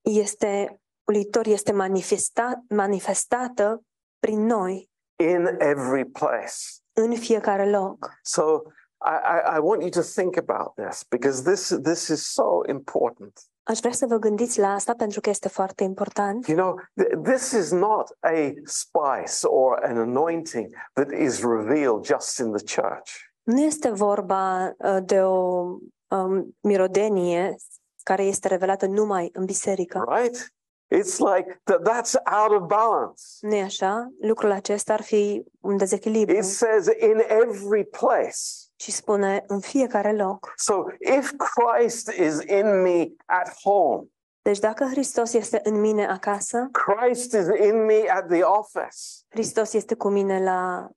este 0.03 0.81
uluitor, 1.09 1.47
este 1.47 1.73
manifesta, 1.73 2.64
manifestată 2.68 3.83
prin 4.18 4.47
noi 4.47 4.90
in 5.16 5.47
every 5.59 6.05
place. 6.05 6.55
în 6.92 7.16
fiecare 7.16 7.70
loc. 7.70 8.11
So 8.23 8.62
I, 9.05 9.16
I, 9.35 9.57
I 9.57 9.59
want 9.59 9.81
you 9.81 9.90
to 9.90 10.01
think 10.01 10.37
about 10.37 10.75
this 10.75 11.05
because 11.09 11.42
this 11.42 11.79
this 11.83 12.09
is 12.09 12.33
so 12.33 12.61
important. 12.68 13.40
Aș 13.62 13.79
vrea 13.79 13.92
să 13.92 14.07
vă 14.07 14.16
gândiți 14.16 14.59
la 14.59 14.73
asta 14.73 14.94
pentru 14.94 15.20
că 15.20 15.29
este 15.31 15.49
foarte 15.49 15.85
important. 15.85 16.47
You 16.47 16.57
know, 16.57 16.81
th- 17.03 17.23
this 17.23 17.51
is 17.51 17.70
not 17.70 18.16
a 18.20 18.53
spice 18.64 19.47
or 19.47 19.85
an 19.85 19.97
anointing 19.99 20.75
that 20.92 21.11
is 21.11 21.42
revealed 21.42 22.05
just 22.05 22.38
in 22.38 22.53
the 22.53 22.81
church. 22.81 23.33
Nu 23.44 23.61
este 23.61 23.90
vorba 23.90 24.74
uh, 24.78 24.96
de 25.04 25.22
o 25.22 25.62
um, 26.09 26.57
mirodenie 26.61 27.57
care 28.02 28.22
este 28.22 28.48
revelată 28.48 28.87
numai 28.87 29.30
în 29.33 29.44
biserică. 29.44 30.04
right? 30.09 30.52
It's 30.94 31.18
like 31.18 31.61
that 31.64 31.80
that's 31.88 32.14
out 32.42 32.61
of 32.61 32.66
balance. 32.66 33.22
nu 33.40 33.61
așa? 33.61 34.09
Lucrul 34.20 34.50
acesta 34.50 34.92
ar 34.92 35.02
fi 35.02 35.44
un 35.61 35.76
dezechilibru. 35.76 36.37
It 36.37 36.44
says 36.44 36.87
in 36.87 37.22
every 37.28 37.85
place. 37.85 38.38
Și 38.76 38.90
spune 38.92 39.44
în 39.46 39.61
fiecare 39.61 40.12
loc. 40.12 40.52
So 40.57 40.85
if 41.18 41.33
Christ 41.37 42.09
is 42.09 42.42
in 42.42 42.80
me 42.83 43.07
at 43.26 43.54
home, 43.62 44.02
Deci 44.42 44.59
dacă 44.59 44.85
Hristos 44.85 45.33
este 45.33 45.61
în 45.62 45.80
mine 45.80 46.07
acasă, 46.07 46.68
Christ 46.72 47.33
is 47.33 47.46
in 47.66 47.85
me 47.85 48.09
at 48.09 48.26
the 48.28 48.42
office, 48.42 48.98
Hristos 49.28 49.72
este 49.72 49.94
cu 49.94 50.09
mine 50.09 50.42
la 50.42 50.88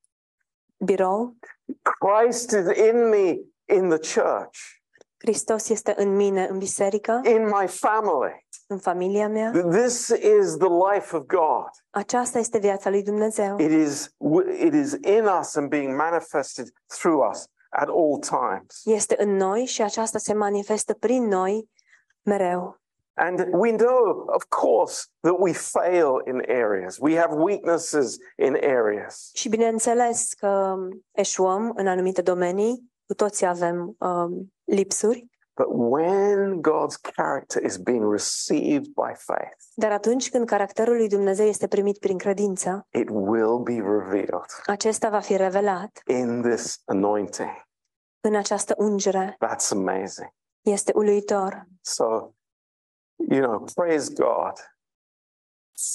birou, 0.78 1.36
Christ 2.00 2.52
is 2.52 2.78
in 2.78 3.10
me 3.10 3.38
in 3.66 3.90
the 3.90 4.22
church, 4.22 4.58
Hristos 5.18 5.70
este 5.70 5.94
în 5.98 6.16
mine 6.16 6.48
în 6.48 6.58
biserică, 6.58 7.22
in 7.24 7.44
my 7.44 7.68
family. 7.68 8.46
în 8.68 8.78
familia 8.78 9.28
mea. 9.28 9.52
This 9.52 10.08
is 10.08 10.58
the 10.58 10.70
life 10.94 11.16
of 11.16 11.24
God. 11.26 11.70
Aceasta 11.90 12.40
este 12.40 12.58
viața 12.58 12.90
lui 12.90 13.04
Dumnezeu. 13.04 13.60
It 13.60 13.72
is 13.72 14.16
it 14.60 14.74
is 14.74 14.92
in 14.92 15.26
us 15.40 15.56
and 15.56 15.70
being 15.70 15.96
manifested 15.96 16.68
through 16.88 17.30
us 17.30 17.48
at 17.70 17.88
all 17.88 18.20
times. 18.20 18.82
Este 18.86 19.16
în 19.20 19.36
noi 19.36 19.66
și 19.66 19.82
aceasta 19.82 20.18
se 20.18 20.34
manifestă 20.34 20.94
prin 20.94 21.28
noi 21.28 21.70
mereu. 22.22 22.80
And 23.20 23.48
we 23.54 23.72
know, 23.72 24.26
of 24.28 24.44
course, 24.50 25.08
that 25.22 25.36
we 25.40 25.54
fail 25.54 26.22
in 26.28 26.42
areas. 26.48 26.98
We 27.00 27.16
have 27.16 27.34
weaknesses 27.36 28.18
in 28.36 28.54
areas. 28.62 29.30
Și 29.34 29.50
bineînțeles 29.50 30.34
că 30.34 30.76
eșuăm 31.12 31.72
în 31.76 31.88
anumite 31.88 32.22
domenii, 32.22 32.92
cu 33.06 33.14
toții 33.14 33.46
avem 33.46 33.96
um, 34.00 34.54
lipsuri, 34.64 35.28
But 35.60 35.68
when 35.70 36.62
God's 36.62 36.98
character 37.16 37.64
is 37.66 37.78
being 37.78 38.12
received 38.12 38.86
by 38.94 39.14
faith, 39.16 39.58
dar 39.76 39.92
atunci 39.92 40.30
când 40.30 40.46
caracterul 40.46 40.96
lui 40.96 41.08
Dumnezeu 41.08 41.46
este 41.46 41.68
primit 41.68 41.98
prin 41.98 42.18
credință, 42.18 42.88
it 42.92 43.10
will 43.12 43.60
be 43.60 43.74
revealed 43.74 44.46
acesta 44.66 45.10
va 45.10 45.20
fi 45.20 45.36
revelat 45.36 46.02
in 46.08 46.42
this 46.42 46.82
anointing. 46.86 47.66
în 48.22 48.36
această 48.36 48.74
ungere. 48.78 49.38
That's 49.46 49.72
amazing. 49.72 50.30
Este 50.62 50.92
uluitor. 50.96 51.66
So, 51.82 52.32
you 53.18 53.42
know, 53.42 53.66
praise 53.76 54.10
God. 54.10 54.54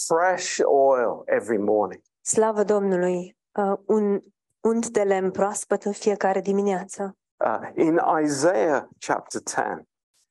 Fresh 0.06 0.60
oil 0.64 1.22
every 1.26 1.58
morning. 1.58 2.02
Slavă 2.20 2.64
Domnului! 2.64 3.36
Uh, 3.52 3.78
un 3.86 4.20
unt 4.60 4.88
de 4.88 5.02
lemn 5.02 5.30
proaspăt 5.30 5.82
în 5.84 5.92
fiecare 5.92 6.40
dimineață. 6.40 7.16
Uh, 7.36 7.70
in 7.76 8.00
Isaiah 8.24 8.84
chapter 8.98 9.40
10, 9.44 9.86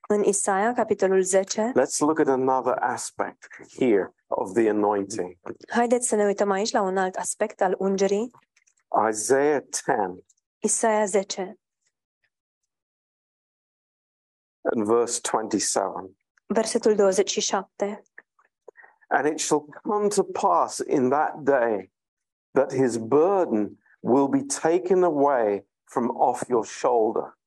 În 0.07 0.23
Isaia, 0.23 0.73
capitolul 0.73 1.21
10, 1.21 1.71
let's 1.75 1.97
look 1.99 2.19
at 2.19 2.27
another 2.27 2.77
aspect 2.79 3.47
here 3.77 4.13
of 4.27 4.53
the 4.53 4.69
anointing. 4.69 5.37
haideți 5.69 6.07
să 6.07 6.15
ne 6.15 6.25
uităm 6.25 6.49
aici 6.51 6.71
la 6.71 6.81
un 6.81 6.97
alt 6.97 7.15
aspect 7.15 7.61
al 7.61 7.75
ungerii. 7.77 8.31
Isaiah 9.09 9.61
10 9.71 10.23
Isaia 10.63 11.05
10, 11.05 11.59
and 14.61 14.85
verse 14.85 15.19
27. 15.31 16.15
Versetul 16.53 16.95
27. 16.95 18.03
And 19.07 19.25
it 19.25 19.39
shall 19.39 19.65
come 19.83 20.07
to 20.07 20.23
pass 20.23 20.79
in 20.79 21.09
that 21.09 21.33
day 21.43 21.91
that 22.51 22.71
his 22.71 22.97
burden 22.97 23.79
will 23.99 24.27
be 24.27 24.45
taken 24.45 25.03
away 25.03 25.65
from 25.83 26.09
off 26.09 26.43
your 26.47 26.65
shoulder, 26.65 27.37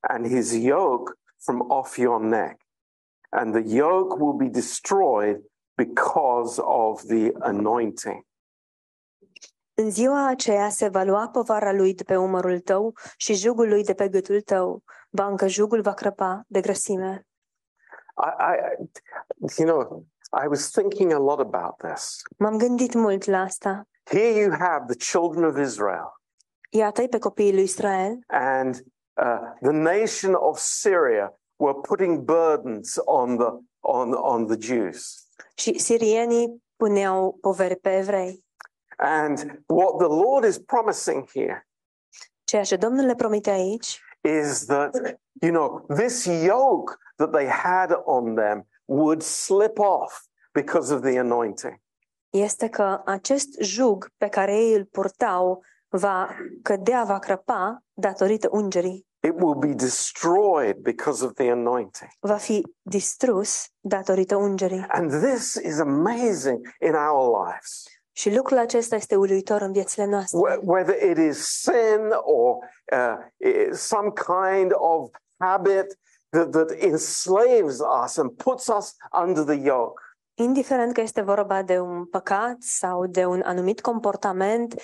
and 0.00 0.26
his 0.26 0.54
yoke 0.54 1.18
from 1.38 1.60
off 1.60 1.98
your 1.98 2.20
neck. 2.20 2.60
And 3.30 3.52
the 3.52 3.74
yoke 3.74 4.16
will 4.18 4.36
be 4.36 4.48
destroyed 4.48 5.42
because 5.76 6.60
of 6.62 7.02
the 7.06 7.32
anointing. 7.40 8.26
În 9.78 9.90
ziua 9.90 10.26
aceea 10.26 10.68
se 10.68 10.88
va 10.88 11.02
lua 11.02 11.28
povara 11.28 11.72
lui 11.72 11.94
de 11.94 12.02
pe 12.02 12.16
umărul 12.16 12.60
tău 12.60 12.94
și 13.16 13.34
jugul 13.34 13.68
lui 13.68 13.84
de 13.84 13.94
pe 13.94 14.08
gâtul 14.08 14.40
tău. 14.40 14.82
Bancă 15.10 15.46
jugul 15.46 15.80
va 15.80 15.92
crăpa 15.92 16.44
de 16.46 16.60
grăsime. 16.60 17.25
I, 18.16 18.30
I, 18.38 18.54
you 19.58 19.66
know, 19.66 20.04
I 20.32 20.46
was 20.48 20.70
thinking 20.70 21.12
a 21.12 21.18
lot 21.18 21.40
about 21.40 21.78
this. 21.78 22.22
M-am 22.38 22.58
gândit 22.58 22.94
mult 22.94 23.24
la 23.26 23.40
asta. 23.40 23.86
Here 24.10 24.42
you 24.44 24.50
have 24.50 24.86
the 24.86 24.96
children 24.96 25.44
of 25.44 25.58
Israel 25.58 26.14
Iată-i 26.70 27.08
pe 27.08 27.18
copiii 27.18 27.52
lui 27.52 27.62
Israel 27.62 28.18
and 28.26 28.74
uh, 29.22 29.38
the 29.62 29.72
nation 29.72 30.34
of 30.34 30.58
Syria 30.58 31.32
were 31.56 31.74
putting 31.80 32.24
burdens 32.24 32.98
on 33.04 33.36
the 33.36 33.50
on 33.80 34.12
on 34.12 34.46
the 34.46 34.56
Jews. 34.58 35.28
și 35.54 35.78
sirienii 35.78 36.62
puneau 36.76 37.38
poveri 37.40 37.76
pe 37.76 37.96
evrei. 37.96 38.44
And 38.96 39.62
what 39.66 39.96
the 39.98 40.06
Lord 40.08 40.44
is 40.44 40.58
promising 40.58 41.30
here 41.30 41.68
Ceea 42.44 42.62
ce 42.62 42.76
Domnul 42.76 43.04
le 43.06 43.14
promite 43.14 43.50
aici 43.50 44.00
is 44.26 44.66
that 44.66 45.18
you 45.42 45.50
know 45.50 45.84
this 45.96 46.24
yoke 46.24 46.98
that 47.16 47.32
they 47.32 47.46
had 47.46 47.90
on 48.04 48.34
them 48.34 48.66
would 48.84 49.22
slip 49.22 49.78
off 49.78 50.26
because 50.52 50.94
of 50.94 51.00
the 51.00 51.18
anointing. 51.18 51.80
este 52.30 52.68
că 52.68 53.02
acest 53.04 53.60
jug 53.60 54.08
pe 54.16 54.28
care 54.28 54.56
ei 54.56 54.74
îl 54.74 54.84
purtau 54.84 55.62
va 55.88 56.36
cădea, 56.62 57.04
va 57.04 57.18
crăpa 57.18 57.82
datorită 57.92 58.48
ungerii. 58.50 59.06
It 59.20 59.34
will 59.40 59.54
be 59.54 59.74
destroyed 59.74 60.76
because 60.76 61.24
of 61.24 61.32
the 61.32 61.50
anointing. 61.50 62.10
Va 62.20 62.36
fi 62.36 62.62
distrus 62.82 63.66
datorită 63.80 64.36
ungerii. 64.36 64.84
And 64.88 65.10
this 65.10 65.54
is 65.54 65.78
amazing 65.78 66.74
in 66.80 66.94
our 66.94 67.46
lives. 67.46 67.84
Și 68.16 68.34
lucrul 68.34 68.58
acesta 68.58 68.96
este 68.96 69.16
uluitor 69.16 69.60
în 69.60 69.72
viețile 69.72 70.04
noastre. 70.04 70.38
Wh- 70.38 70.58
Whether 70.62 71.02
it 71.10 71.18
is 71.18 71.60
sin 71.60 72.10
or 72.22 72.56
uh, 72.92 73.16
i- 73.36 73.74
some 73.74 74.12
kind 74.26 74.72
of 74.74 75.10
habit 75.38 75.98
that, 76.28 76.50
that 76.50 76.70
enslaves 76.78 77.78
us 78.04 78.16
and 78.16 78.30
puts 78.30 78.66
us 78.66 78.94
under 79.22 79.44
the 79.44 79.54
yoke. 79.62 80.02
Indiferent 80.34 80.92
că 80.92 81.00
este 81.00 81.20
vorba 81.20 81.62
de 81.62 81.78
un 81.80 82.04
păcat 82.06 82.56
sau 82.60 83.06
de 83.06 83.24
un 83.24 83.42
anumit 83.44 83.80
comportament 83.80 84.74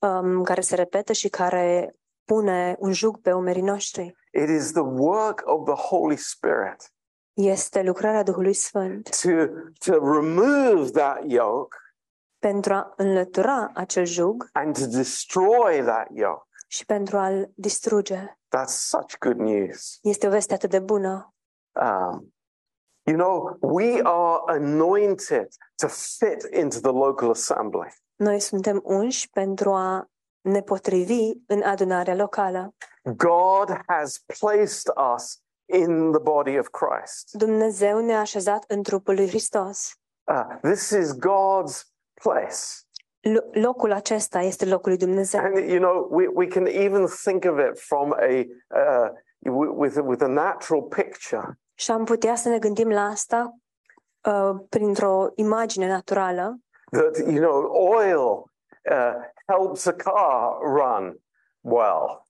um, 0.00 0.42
care 0.42 0.60
se 0.60 0.74
repetă 0.74 1.12
și 1.12 1.28
care 1.28 1.94
pune 2.24 2.76
un 2.78 2.92
jug 2.92 3.20
pe 3.20 3.32
umerii 3.32 3.62
noștri, 3.62 4.14
It 4.32 4.48
is 4.48 4.72
the 4.72 4.82
work 4.82 5.42
of 5.44 5.64
the 5.64 5.74
Holy 5.86 6.16
Spirit 6.16 6.90
este 7.34 7.82
lucrarea 7.82 8.22
Duhului 8.22 8.54
Sfânt 8.54 9.20
to, 9.22 9.28
to 9.84 10.12
remove 10.12 10.90
that 10.90 11.22
yoke 11.26 11.76
pentru 12.38 12.74
a 12.74 12.92
înlătura 12.96 13.70
acel 13.74 14.04
jug 14.04 14.48
and 14.52 14.78
to 14.78 14.86
destroy 14.86 15.82
that 15.82 16.06
yoke. 16.12 16.46
și 16.68 16.84
pentru 16.84 17.16
a-l 17.18 17.50
distruge. 17.54 18.38
That's 18.56 18.76
such 18.88 19.18
good 19.18 19.36
news. 19.38 19.98
Este 20.02 20.26
o 20.26 20.30
veste 20.30 20.54
atât 20.54 20.70
de 20.70 20.78
bună. 20.78 21.34
Um, 21.80 22.34
you 23.02 23.16
know, 23.16 23.56
we 23.60 24.00
are 24.02 24.42
anointed 24.46 25.48
to 25.76 25.86
fit 25.88 26.54
into 26.54 26.80
the 26.80 26.90
local 26.90 27.30
assembly. 27.30 27.94
Noi 28.16 28.40
suntem 28.40 28.80
unși 28.84 29.30
pentru 29.30 29.72
a 29.72 30.10
ne 30.40 30.60
potrivi 30.62 31.32
în 31.46 31.62
adunarea 31.62 32.14
locală. 32.14 32.74
God 33.16 33.80
has 33.86 34.24
placed 34.38 34.92
us 35.14 35.40
in 35.64 36.12
the 36.12 36.20
body 36.20 36.58
of 36.58 36.68
Christ. 36.68 37.30
Dumnezeu 37.32 38.00
ne-a 38.00 38.20
așezat 38.20 38.64
în 38.68 38.82
trupul 38.82 39.14
lui 39.14 39.28
Hristos. 39.28 39.92
Uh, 40.24 40.58
this 40.62 40.90
is 40.90 41.14
God's 41.14 41.95
place. 42.22 42.56
Lo- 43.20 43.60
Locul 43.60 43.92
acesta 43.92 44.40
este 44.40 44.64
locul 44.66 44.88
lui 44.88 44.98
Dumnezeu. 44.98 45.40
And, 45.40 45.56
you 45.56 45.78
know, 45.78 46.08
we, 46.10 46.26
we 46.26 46.46
can 46.46 46.66
even 46.66 47.06
think 47.24 47.44
of 47.44 47.58
it 47.58 47.78
from 47.80 48.12
a, 48.12 48.44
uh, 48.68 49.08
wi- 49.38 49.72
with, 49.76 49.96
with 50.04 50.22
a 50.22 50.26
natural 50.26 50.82
picture. 50.82 51.58
Și 51.74 51.90
am 51.90 52.04
putea 52.04 52.34
să 52.34 52.48
ne 52.48 52.58
gândim 52.58 52.88
la 52.88 53.04
asta 53.04 53.56
uh, 54.28 54.60
printr-o 54.68 55.26
imagine 55.34 55.86
naturală, 55.88 56.58
That, 56.90 57.16
you 57.16 57.38
know, 57.40 57.64
oil 57.72 58.20
uh, 58.90 59.14
helps 59.46 59.86
a 59.86 59.92
car 59.92 60.58
run 60.60 61.18
well. 61.60 62.25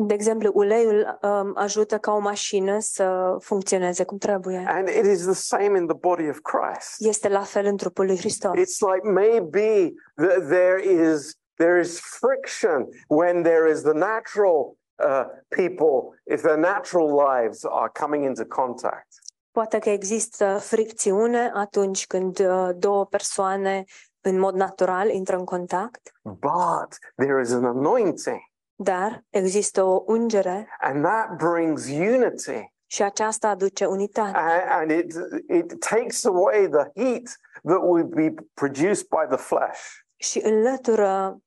De 0.00 0.14
exemplu, 0.14 0.50
uleiul 0.54 1.18
um, 1.22 1.52
ajută 1.54 1.98
ca 1.98 2.12
o 2.12 2.18
mașină 2.18 2.76
să 2.80 3.36
funcționeze 3.40 4.04
cum 4.04 4.18
trebuie. 4.18 4.64
And 4.68 4.88
it 4.88 5.04
is 5.04 5.22
the 5.24 5.34
same 5.34 5.78
in 5.78 5.86
the 5.86 5.96
body 5.96 6.28
of 6.28 6.38
Christ. 6.38 6.94
Este 6.98 7.28
la 7.28 7.42
fel 7.42 7.64
în 7.66 7.76
trupul 7.76 8.06
lui 8.06 8.16
Hristos. 8.18 8.52
It's 8.52 8.78
like 8.92 9.08
maybe 9.10 9.94
th- 10.22 10.48
there 10.48 10.82
is 10.82 11.38
there 11.54 11.80
is 11.80 12.00
friction 12.00 12.88
when 13.08 13.42
there 13.42 13.70
is 13.70 13.80
the 13.82 13.92
natural 13.92 14.76
uh, 15.04 15.24
people, 15.48 16.20
if 16.24 16.42
their 16.42 16.58
natural 16.58 17.08
lives 17.08 17.64
are 17.64 17.90
coming 18.00 18.24
into 18.24 18.44
contact. 18.44 19.08
Poate 19.50 19.78
că 19.78 19.90
există 19.90 20.58
fricțiune 20.60 21.50
atunci 21.54 22.06
când 22.06 22.38
uh, 22.38 22.68
două 22.76 23.06
persoane 23.06 23.84
în 24.20 24.38
mod 24.38 24.54
natural 24.54 25.08
intră 25.08 25.36
în 25.36 25.44
contact, 25.44 26.12
But 26.22 26.98
there 27.16 27.40
is 27.40 27.52
an 27.52 27.64
anointing, 27.64 28.38
dar 28.80 29.24
există 29.30 29.82
o 29.82 30.02
ungere 30.06 30.68
and 30.80 31.04
that 31.04 31.36
brings 31.36 31.86
unity, 31.88 32.72
și 32.86 33.02
aceasta 33.02 33.48
aduce 33.48 33.86
unitate 33.86 34.36
and, 34.36 34.62
and 34.68 34.90
it 34.90 35.14
it 35.48 35.80
takes 35.80 36.24
away 36.24 36.68
the 36.68 37.02
heat 37.02 37.38
that 37.64 37.80
would 37.80 38.14
be 38.14 38.34
produced 38.54 39.06
by 39.08 39.26
the 39.28 39.36
flesh. 39.36 39.80
și 40.16 40.40
înlătură 40.44 41.38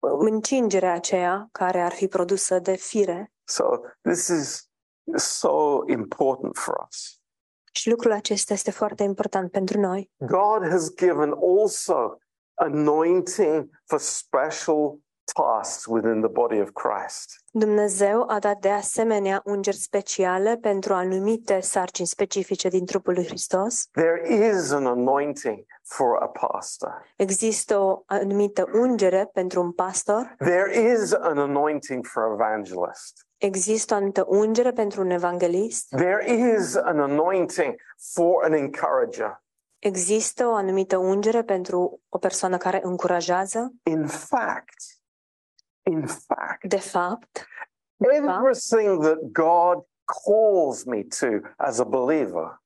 încingerea 0.00 0.92
aceea 0.92 1.48
care 1.52 1.80
ar 1.80 1.92
fi 1.92 2.06
produsă 2.08 2.58
de 2.58 2.74
fire. 2.76 3.32
So 3.44 3.64
this 4.02 4.28
is 4.28 4.70
so 5.14 5.82
important 5.86 6.56
for 6.56 6.86
us. 6.88 7.20
Și 7.72 7.90
lucrul 7.90 8.12
acesta 8.12 8.52
este 8.52 8.70
foarte 8.70 9.02
important 9.02 9.50
pentru 9.50 9.80
noi. 9.80 10.10
God 10.16 10.68
has 10.70 10.94
given 10.94 11.34
also 11.58 12.18
anointing 12.54 13.68
for 13.84 13.98
special 13.98 14.98
tasks 15.32 15.86
within 15.86 16.20
the 16.20 16.30
body 16.30 16.60
of 16.60 16.68
Christ. 16.72 17.32
Dumnezeu 17.50 18.24
a 18.28 18.38
dat 18.38 18.60
de 18.60 18.68
asemenea 18.70 19.40
ungeri 19.44 19.76
speciale 19.76 20.56
pentru 20.56 20.94
anumite 20.94 21.60
sarcini 21.60 22.06
specifice 22.06 22.68
din 22.68 22.86
trupul 22.86 23.14
lui 23.14 23.26
Hristos. 23.26 23.86
There 23.92 24.34
is 24.48 24.70
an 24.72 24.86
anointing 24.86 25.64
for 25.84 26.16
a 26.22 26.26
pastor. 26.26 27.02
Există 27.16 27.78
o 27.78 28.02
anumită 28.06 28.64
ungere 28.72 29.30
pentru 29.32 29.60
un 29.62 29.72
pastor, 29.72 30.34
There 30.38 30.92
is 30.92 31.12
an 31.12 31.38
anointing 31.38 32.06
for 32.06 32.22
evangelist. 32.32 33.26
există 33.36 33.92
o 33.94 33.96
anumită 33.96 34.24
ungere 34.28 34.72
pentru 34.72 35.00
un 35.00 35.10
evanghelist, 35.10 35.88
There 35.88 36.32
is 36.56 36.76
an 36.76 36.98
anointing 37.00 37.74
for 38.14 38.44
an 38.44 38.52
encourager. 38.52 39.42
există 39.78 40.46
o 40.46 40.54
anumită 40.54 40.96
ungere 40.96 41.42
pentru 41.42 42.00
o 42.08 42.18
persoană 42.18 42.56
care 42.56 42.80
încurajează. 42.82 43.72
In 43.82 44.06
fact, 44.06 44.74
in 45.82 46.06
fact, 46.06 46.68
De 46.68 46.78
fapt, 46.78 47.46
everything 47.98 49.02
that 49.02 49.18
God 49.32 49.84
calls 50.04 50.84
me 50.84 51.02
to 51.02 51.26
as 51.56 51.78
a 51.78 51.84
believer, 51.84 52.60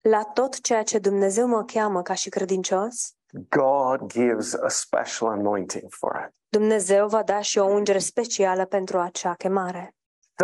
la 0.00 0.22
tot 0.24 0.60
ceea 0.60 0.82
ce 0.82 0.98
Dumnezeu 0.98 1.46
mă 1.46 1.64
cheamă 1.64 2.02
ca 2.02 2.14
și 2.14 2.28
credincios, 2.28 3.14
God 3.48 4.06
gives 4.06 4.54
a 4.54 4.68
special 4.68 5.28
anointing 5.28 5.86
for 5.90 6.26
it. 6.28 6.34
Dumnezeu 6.48 7.08
va 7.08 7.22
da 7.22 7.40
și 7.40 7.58
o 7.58 7.64
ungere 7.64 7.98
specială 7.98 8.64
pentru 8.64 8.98
acea 8.98 9.34
chemare. 9.34 9.94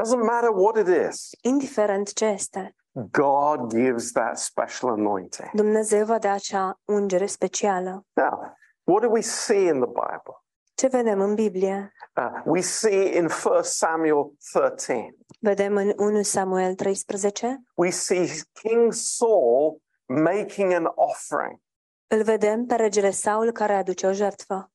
Doesn't 0.00 0.22
matter 0.26 0.48
what 0.48 0.76
it 0.76 1.10
is, 1.10 1.30
Indiferent 1.42 2.12
ce 2.12 2.24
este, 2.24 2.74
God 3.10 3.70
gives 3.74 4.12
that 4.12 4.38
special 4.38 4.90
anointing. 4.90 5.50
Dumnezeu 5.52 6.04
va 6.04 6.18
da 6.18 6.30
acea 6.32 6.80
ungere 6.84 7.26
specială. 7.26 8.06
Now, 8.12 8.56
what 8.84 9.02
do 9.02 9.08
we 9.10 9.20
see 9.20 9.66
in 9.66 9.80
the 9.80 9.86
Bible? 9.86 10.44
Ce 10.76 10.86
vedem 10.86 11.20
în 11.20 11.34
Biblie? 11.34 11.92
Uh, 12.16 12.42
we 12.44 12.60
see 12.60 13.16
in 13.16 13.28
1 13.44 13.62
Samuel 13.62 14.36
13, 14.52 15.16
Vedem 15.40 15.76
în 15.76 15.92
1 15.96 16.22
Samuel 16.22 16.74
13, 16.74 17.62
we 17.74 17.90
see 17.90 18.26
King 18.52 18.92
Saul 18.92 19.82
making 20.06 20.72
an 20.72 20.84
offering, 20.94 21.60
îl 22.06 22.22
vedem 22.22 22.66
pe 22.66 22.74
regele 22.74 23.10
Saul 23.10 23.52
care 23.52 23.72
aduce 23.74 24.06
o 24.06 24.12
jertfă. 24.12 24.70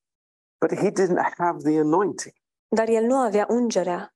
but 0.60 0.78
he 0.80 0.90
didn't 0.92 1.34
have 1.38 1.58
the 1.64 1.80
anointing. 1.80 2.34
Dar 2.68 2.88
el 2.88 3.04
nu 3.04 3.16
avea 3.18 3.46
ungerea. 3.50 4.16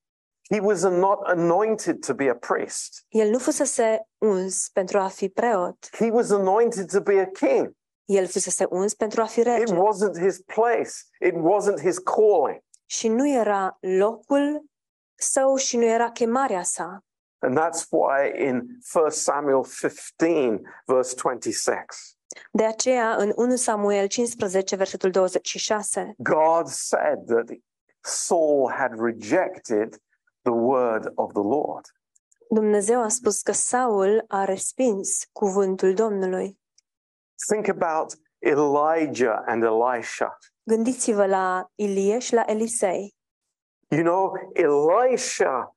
He 0.49 0.59
was 0.59 0.81
not 0.83 1.19
anointed 1.23 2.05
to 2.05 2.13
be 2.13 2.29
a 2.29 2.35
priest. 2.35 3.05
El 3.07 3.29
nu 3.29 3.37
fusese 3.39 4.07
uns 4.17 4.69
pentru 4.73 4.99
a 4.99 5.07
fi 5.07 5.29
preot. 5.29 5.89
He 5.91 6.09
was 6.11 6.29
anointed 6.31 6.91
to 6.91 7.01
be 7.01 7.19
a 7.19 7.25
king. 7.25 7.71
El 8.05 8.27
fusese 8.27 8.65
uns 8.69 8.93
pentru 8.93 9.21
a 9.21 9.25
fi 9.25 9.39
It 9.39 9.45
rege. 9.45 9.73
wasn't 9.73 10.19
his 10.19 10.41
place. 10.41 10.91
It 11.19 11.33
wasn't 11.35 11.79
his 11.81 11.97
calling. 11.97 12.63
și 12.85 13.07
nu 13.07 13.27
era 13.29 13.77
locul 13.79 14.65
său 15.15 15.55
și 15.55 15.77
nu 15.77 15.83
era 15.83 16.11
chemarea 16.11 16.63
sa. 16.63 16.99
And 17.39 17.57
that's 17.59 17.85
why 17.89 18.43
in 18.45 18.61
1 18.93 19.09
Samuel 19.09 19.63
15, 19.63 20.61
verse 20.85 21.15
26, 21.15 21.77
De 22.51 22.63
aceea, 22.65 23.15
în 23.15 23.31
1 23.35 23.55
Samuel 23.55 24.07
15, 24.07 24.75
versetul 24.75 25.11
26, 25.11 26.13
God 26.17 26.67
said 26.67 27.25
that 27.25 27.45
Saul 28.01 28.71
had 28.71 28.91
rejected 28.99 29.95
the 30.41 30.51
word 30.53 31.11
of 31.15 31.31
the 31.33 31.41
Lord. 31.43 31.85
Dumnezeu 32.49 33.01
a 33.01 33.07
spus 33.07 33.41
că 33.41 33.51
Saul 33.51 34.25
a 34.27 34.43
respins 34.43 35.25
cuvântul 35.31 35.93
Domnului. 35.93 36.59
Think 37.47 37.67
about 37.67 38.13
Elijah 38.39 39.43
and 39.45 39.63
Elisha. 39.63 40.37
Gândiți-vă 40.63 41.25
la 41.25 41.65
Ilie 41.75 42.19
și 42.19 42.33
la 42.33 42.43
Elisei. 42.45 43.15
You 43.87 44.03
know, 44.03 44.33
Elisha 44.53 45.75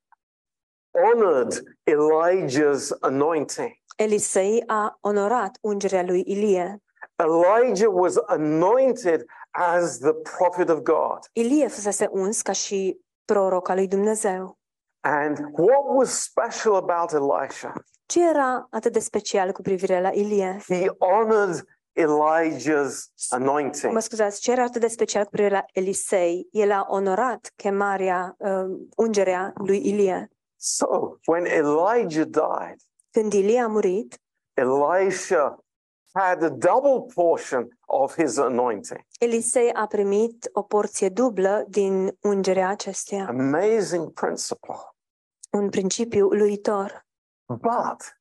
honored 0.91 1.63
Elijah's 1.83 2.89
anointing. 2.99 3.71
Elisei 3.97 4.63
a 4.67 4.97
onorat 5.01 5.57
ungerea 5.61 6.03
lui 6.03 6.23
Ilie. 6.27 6.83
Elijah 7.15 7.89
was 7.91 8.17
anointed 8.27 9.25
as 9.51 9.97
the 9.97 10.13
prophet 10.13 10.69
of 10.69 10.79
God. 10.79 11.19
Ilie 11.33 11.67
fusese 11.67 12.07
uns 12.11 12.41
ca 12.41 12.51
și 12.51 12.99
proroc 13.25 13.69
al 13.69 13.75
lui 13.75 13.87
Dumnezeu. 13.87 14.57
And 14.99 15.37
what 15.37 15.83
was 15.85 16.21
special 16.21 16.75
about 16.75 17.11
Elisha? 17.11 17.73
Ce 18.09 18.19
era 18.29 18.67
atât 18.69 18.93
de 18.93 18.99
special 18.99 19.51
cu 19.51 19.61
privire 19.61 20.01
la 20.01 20.09
Ilie? 20.11 20.61
He 20.67 20.85
honored 20.97 21.65
Elijah's 21.93 23.11
anointing. 23.29 23.93
Mă 23.93 23.99
scuzați, 23.99 24.41
ce 24.41 24.51
era 24.51 24.63
atât 24.63 24.81
de 24.81 24.87
special 24.87 25.23
cu 25.23 25.29
privire 25.29 25.53
la 25.53 25.65
Elisei? 25.73 26.47
El 26.51 26.71
a 26.71 26.85
onorat 26.87 27.53
chemarea, 27.55 28.35
uh, 28.37 28.79
ungerea 28.95 29.53
lui 29.55 29.87
Ilie. 29.87 30.31
So 30.55 30.85
when 31.25 31.45
Elijah 31.45 32.25
died, 32.27 32.77
Când 33.11 33.33
Ilie 33.33 33.59
a 33.59 33.67
murit, 33.67 34.19
Elisha 34.53 35.63
had 36.13 36.43
a 36.43 36.49
double 36.49 37.13
portion 37.13 37.67
of 37.85 38.15
his 38.15 38.37
anointing. 38.37 38.99
Elisei 39.19 39.71
a 39.73 39.85
primit 39.85 40.49
o 40.53 40.61
porție 40.61 41.09
dublă 41.09 41.65
din 41.67 42.17
ungerea 42.21 42.69
acesteia. 42.69 43.25
Amazing 43.27 44.11
principle. 44.13 44.75
Un 45.51 45.69
principiu 45.69 46.25
uluitor. 46.25 47.07
But 47.49 48.15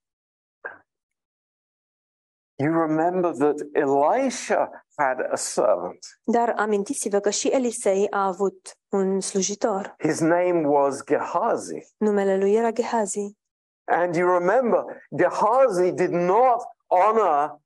you 2.59 2.73
remember 2.73 3.33
that 3.33 3.57
Elisha 3.75 4.71
had 4.97 5.21
a 5.33 5.37
servant. 5.37 5.99
Dar 6.25 6.55
amintiți-vă 6.57 7.19
că 7.21 7.31
și 7.31 7.49
Elisei 7.49 8.11
a 8.11 8.27
avut 8.27 8.79
un 8.89 9.21
slujitor. 9.21 9.95
His 9.99 10.21
name 10.21 10.67
was 10.67 11.05
Gehazi. 11.05 11.95
Numele 11.97 12.39
lui 12.39 12.55
era 12.55 12.71
Gehazi. 12.71 13.37
And 13.85 14.15
you 14.15 14.39
remember, 14.39 14.85
Gehazi 15.17 15.93
did 15.93 16.11
not 16.11 16.63
honor 16.87 17.61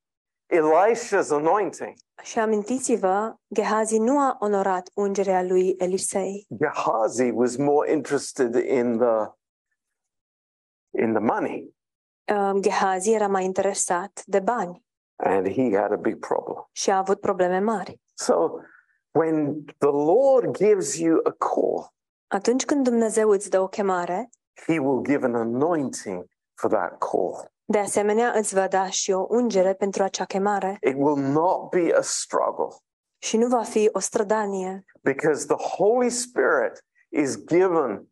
Elisha's 0.47 1.31
anointing. 1.31 1.93
Și 2.23 2.39
amintiți-vă, 2.39 3.35
Gehazi 3.55 3.99
nu 3.99 4.19
a 4.19 4.37
onorat 4.41 4.91
ungerea 4.95 5.43
lui 5.43 5.75
Elisei. 5.79 6.47
Gehazi 6.57 7.31
was 7.31 7.57
more 7.57 7.93
interested 7.93 8.55
in 8.55 8.99
the 8.99 9.41
in 10.99 11.13
the 11.13 11.21
money, 11.23 11.75
Gehazi 12.61 13.13
era 13.13 13.27
mai 13.27 13.45
interesat 13.45 14.23
de 14.27 14.41
bani 14.41 14.85
and 15.17 15.49
he 15.49 15.77
had 15.77 15.93
a 15.93 15.97
big 15.97 16.19
problem. 16.19 16.69
și 16.73 16.91
a 16.91 16.97
avut 16.97 17.21
probleme 17.21 17.59
mari. 17.59 18.01
So 18.15 18.51
when 19.11 19.65
the 19.79 19.91
Lord 19.91 20.57
gives 20.57 20.99
you 20.99 21.21
a 21.25 21.31
call, 21.31 21.91
Atunci 22.27 22.65
când 22.65 22.85
Dumnezeu 22.85 23.29
îți 23.31 23.51
dă 23.51 23.61
o 23.61 23.69
chemare, 23.69 24.29
he 24.67 24.79
will 24.79 25.03
give 25.03 25.25
an 25.25 25.35
anointing 25.35 26.25
for 26.55 26.71
that 26.71 26.99
call. 26.99 27.51
de 27.65 27.79
asemenea 27.79 28.33
îți 28.37 28.55
va 28.55 28.69
da 28.69 28.87
și 28.91 29.11
o 29.13 29.27
ungere 29.29 29.75
pentru 29.75 30.03
acea 30.03 30.25
chemare 30.25 30.77
It 30.81 30.95
will 30.97 31.17
not 31.17 31.69
be 31.71 31.95
a 31.97 32.01
struggle 32.01 32.77
și 33.19 33.37
nu 33.37 33.47
va 33.47 33.63
fi 33.63 33.89
o 33.93 33.99
strădanie, 33.99 34.85
because 35.03 35.47
the 35.47 35.65
Holy 35.77 36.11
Spirit 36.11 36.85
is 37.09 37.45
given 37.45 38.07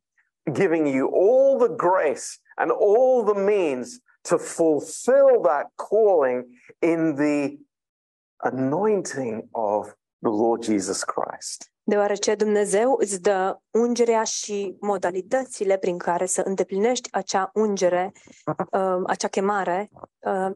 giving 0.52 0.86
you 0.94 1.08
all 1.14 1.58
the 1.58 1.74
grace 1.76 2.24
and 2.60 2.70
all 2.70 3.24
the 3.32 3.40
means 3.40 4.00
to 4.22 4.36
fulfill 4.36 5.40
that 5.42 5.66
calling 5.74 6.38
in 6.78 7.14
the 7.14 7.58
anointing 8.42 9.48
of 9.52 9.94
the 10.22 10.30
Lord 10.30 10.62
Jesus 10.62 11.04
Christ. 11.04 11.70
deoarece 11.90 12.34
Dumnezeu 12.34 12.96
îți 12.98 13.20
dă 13.20 13.58
ungerea 13.70 14.22
și 14.24 14.76
modalitățile 14.80 15.78
prin 15.78 15.98
care 15.98 16.26
să 16.26 16.42
îndeplinești 16.44 17.08
acea 17.12 17.50
ungere, 17.54 18.12
uh, 18.70 19.02
acea 19.06 19.28
chemare 19.28 19.90
uh, 20.18 20.50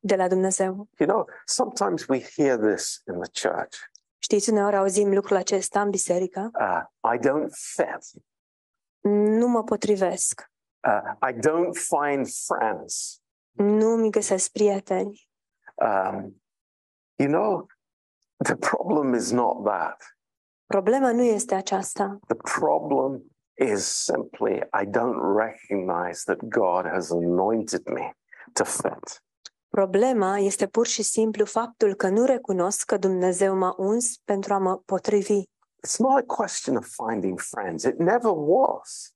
de 0.00 0.16
la 0.16 0.28
Dumnezeu. 0.28 0.88
You 0.98 1.08
know, 1.08 1.26
sometimes 1.44 2.06
we 2.06 2.20
hear 2.36 2.58
this 2.58 3.02
in 3.06 3.20
the 3.20 3.48
church. 3.48 3.76
Știți, 4.18 4.50
uneori 4.50 4.76
auzim 4.76 5.14
lucrul 5.14 5.36
acesta 5.36 5.80
în 5.80 5.90
biserică. 5.90 6.50
Uh, 6.60 7.14
I 7.14 7.18
don't 7.18 7.50
fit. 7.74 8.22
Nu 9.38 9.48
mă 9.48 9.64
potrivesc. 9.64 10.52
Uh, 10.86 11.28
I 11.28 11.32
don't 11.32 11.74
find 11.74 12.28
friends. 12.28 13.22
Nu 13.52 13.96
mi 13.96 14.10
găsesc 14.10 14.52
prieteni. 14.52 15.28
Um, 15.74 16.42
you 17.16 17.28
know, 17.28 17.66
the 18.44 18.56
problem 18.56 19.14
is 19.14 19.30
not 19.30 19.64
that. 19.64 20.02
Problema 20.66 21.12
nu 21.12 21.22
este 21.22 21.54
aceasta. 21.54 22.18
The 22.26 22.36
problem 22.60 23.22
is 23.54 23.84
simply 23.86 24.54
I 24.54 24.84
don't 24.84 25.36
recognize 25.36 26.22
that 26.24 26.38
God 26.48 26.86
has 26.86 27.10
anointed 27.10 27.86
me 27.86 28.16
to 28.52 28.64
fit. 28.64 29.22
Problema 29.68 30.38
este 30.38 30.66
pur 30.66 30.86
și 30.86 31.02
simplu 31.02 31.44
faptul 31.44 31.94
că 31.94 32.08
nu 32.08 32.24
recunosc 32.24 32.84
că 32.84 32.96
Dumnezeu 32.96 33.56
m-a 33.56 33.74
uns 33.76 34.18
pentru 34.24 34.54
a 34.54 34.58
mă 34.58 34.76
potrivi. 34.76 35.42
It's 35.86 35.98
not 35.98 36.18
a 36.18 36.34
question 36.36 36.76
of 36.76 36.86
finding 36.86 37.40
friends. 37.40 37.82
It 37.84 37.98
never 37.98 38.32
was. 38.34 39.13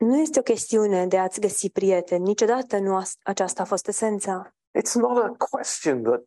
Nu 0.00 0.16
este 0.16 0.38
o 0.38 0.42
chestiune 0.42 1.06
de 1.06 1.18
a-ți 1.18 1.40
găsi 1.40 1.70
prieteni. 1.70 2.24
Niciodată 2.24 2.78
nu 2.78 2.96
a, 2.96 3.02
aceasta 3.22 3.62
a 3.62 3.64
fost 3.64 3.88
esența. 3.88 4.54
It's 4.78 4.92
not 4.94 5.24
a 5.24 5.34
question 5.50 6.02
that 6.02 6.20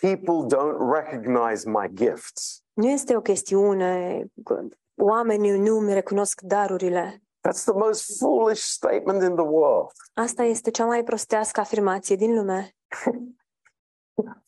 people 0.00 0.56
don't 0.56 0.76
recognize 0.92 1.70
my 1.70 1.88
gifts. 1.94 2.62
Nu 2.72 2.88
este 2.88 3.16
o 3.16 3.20
chestiune 3.20 4.24
că 4.44 4.64
oamenii 5.00 5.58
nu 5.58 5.78
îmi 5.78 5.92
recunosc 5.92 6.40
darurile. 6.40 7.22
That's 7.48 7.64
the 7.64 7.72
most 7.72 8.18
foolish 8.18 8.60
statement 8.60 9.22
in 9.22 9.34
the 9.34 9.44
world. 9.44 9.90
Asta 10.14 10.42
este 10.42 10.70
cea 10.70 10.86
mai 10.86 11.02
prostească 11.02 11.60
afirmație 11.60 12.16
din 12.16 12.34
lume. 12.34 12.76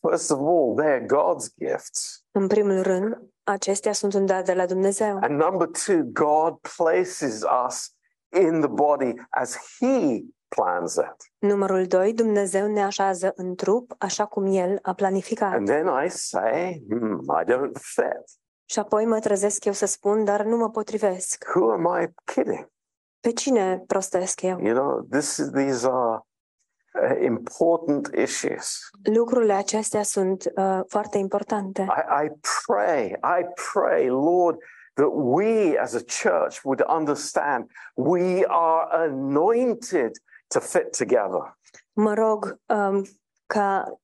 First 0.07 0.31
of 0.31 0.39
all, 0.39 0.75
they're 0.83 1.05
God's 1.05 1.53
gifts. 1.57 2.23
În 2.31 2.47
primul 2.47 2.81
rând, 2.81 3.21
acestea 3.43 3.93
sunt 3.93 4.13
un 4.13 4.25
dar 4.25 4.41
de 4.43 4.53
la 4.53 4.65
Dumnezeu. 4.65 5.17
And 5.21 5.39
number 5.41 5.67
two, 5.67 6.01
God 6.03 6.57
places 6.75 7.41
us 7.67 7.94
in 8.41 8.59
the 8.59 8.69
body 8.69 9.13
as 9.29 9.57
He 9.79 10.21
plans 10.47 10.95
it. 10.95 11.15
Numărul 11.37 11.85
doi, 11.85 12.13
Dumnezeu 12.13 12.67
ne 12.67 12.83
așează 12.83 13.31
în 13.35 13.55
trup 13.55 13.95
așa 13.97 14.25
cum 14.25 14.45
El 14.45 14.79
a 14.81 14.93
planificat. 14.93 15.53
And 15.53 15.67
then 15.67 15.87
I 16.05 16.09
say, 16.09 16.83
hmm, 16.89 17.19
I 17.41 17.51
don't 17.51 17.71
fit. 17.81 18.23
Și 18.65 18.79
apoi 18.79 19.05
mă 19.05 19.19
trezesc 19.19 19.65
eu 19.65 19.73
să 19.73 19.85
spun, 19.85 20.23
dar 20.23 20.43
nu 20.43 20.57
mă 20.57 20.69
potrivesc. 20.69 21.45
Who 21.55 21.71
am 21.71 22.01
I 22.01 22.13
kidding? 22.33 22.69
Pe 23.19 23.31
cine 23.31 23.83
prostesc 23.87 24.41
eu? 24.41 24.59
You 24.59 24.73
know, 24.73 25.01
this 25.09 25.37
is, 25.37 25.49
these 25.49 25.87
are 25.87 26.19
uh, 27.01 27.23
important 27.23 28.07
issues. 28.15 28.77
Lucrurile 29.13 29.53
acestea 29.53 30.03
sunt 30.03 30.51
uh, 30.55 30.79
foarte 30.87 31.17
importante. 31.17 31.81
I, 31.81 32.25
I 32.25 32.31
pray, 32.65 33.05
I 33.39 33.45
pray, 33.73 34.07
Lord, 34.07 34.57
that 34.95 35.11
we 35.13 35.77
as 35.77 35.93
a 35.93 36.03
church 36.03 36.63
would 36.63 36.81
understand 36.81 37.69
we 37.95 38.45
are 38.45 39.05
anointed 39.05 40.11
to 40.47 40.59
fit 40.59 40.97
together. 40.97 41.57
Mă 41.93 42.13
rog 42.13 42.59
um, 42.65 43.05
ca 43.45 43.97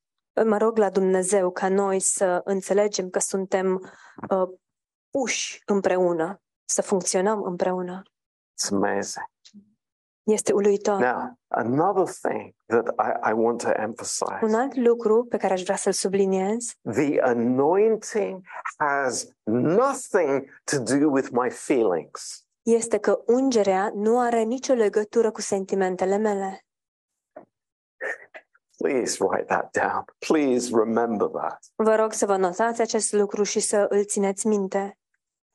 mă 0.46 0.58
rog 0.58 0.78
la 0.78 0.90
Dumnezeu 0.90 1.52
ca 1.52 1.70
noi 1.70 2.00
să 2.00 2.42
înțelegem 2.44 3.10
că 3.10 3.20
suntem 3.20 3.92
uh, 4.30 4.50
puși 5.10 5.62
împreună, 5.66 6.42
să 6.66 6.82
funcționăm 6.82 7.44
împreună. 7.44 8.02
It's 8.04 8.72
amazing. 8.72 9.31
Este 10.24 10.54
uluitor. 10.54 11.00
Now, 11.00 11.38
another 11.48 12.06
thing 12.22 12.56
that 12.66 12.88
I, 13.00 13.30
I 13.30 13.34
want 13.34 13.62
to 13.62 13.68
Un 13.68 13.74
emphasize 13.84 14.56
alt 14.56 14.76
lucru 14.76 15.26
pe 15.30 15.38
care 15.38 15.54
aș 15.54 15.64
vrea 15.64 15.76
să-l 15.76 15.92
subliniez 15.92 16.74
the 16.94 17.22
anointing 17.22 18.42
has 18.78 19.28
nothing 19.44 20.62
to 20.64 20.78
do 20.98 21.10
with 21.10 21.30
my 21.32 21.50
feelings. 21.50 22.46
este 22.62 22.98
că 22.98 23.22
ungerea 23.26 23.92
nu 23.96 24.20
are 24.20 24.42
nicio 24.42 24.74
legătură 24.74 25.32
cu 25.32 25.42
sentimentele 25.42 26.18
mele. 26.18 26.66
Please 28.78 29.24
write 29.24 29.46
that 29.46 29.72
down. 29.72 30.06
Please 30.28 30.70
remember 30.74 31.28
that. 31.28 31.60
Vă 31.76 31.96
rog 31.96 32.14
să 32.14 32.26
vă 32.26 32.38
notați 32.38 32.82
acest 32.82 33.14
lucru 33.14 33.44
și 33.44 33.60
să 33.60 33.86
îl 33.90 34.06
țineți 34.06 34.48
minte. 34.48 34.98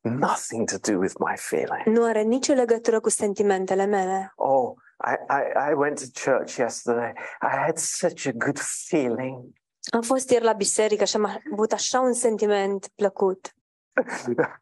Nothing 0.08 0.68
to 0.68 0.92
do 0.92 0.98
with 0.98 1.14
my 1.18 1.36
feeling. 1.36 1.84
nu 1.84 2.04
are 2.04 2.22
nicio 2.22 2.52
legătură 2.52 3.00
cu 3.00 3.08
sentimentele 3.08 3.84
mele. 3.84 4.32
Oh, 4.36 4.74
I, 5.04 5.12
I, 5.30 5.70
I 5.70 5.74
went 5.74 5.98
to 6.00 6.30
church 6.30 6.56
yesterday. 6.56 7.12
I 7.42 7.56
had 7.64 7.76
such 7.78 8.26
a 8.26 8.32
good 8.32 8.58
feeling. 8.88 9.52
Am 9.92 10.02
fost 10.02 10.30
ieri 10.30 10.44
la 10.44 10.52
biserică 10.52 11.04
și 11.04 11.16
am 11.16 11.40
avut 11.52 11.72
așa 11.72 12.00
un 12.00 12.12
sentiment 12.12 12.88
plăcut. 12.94 13.54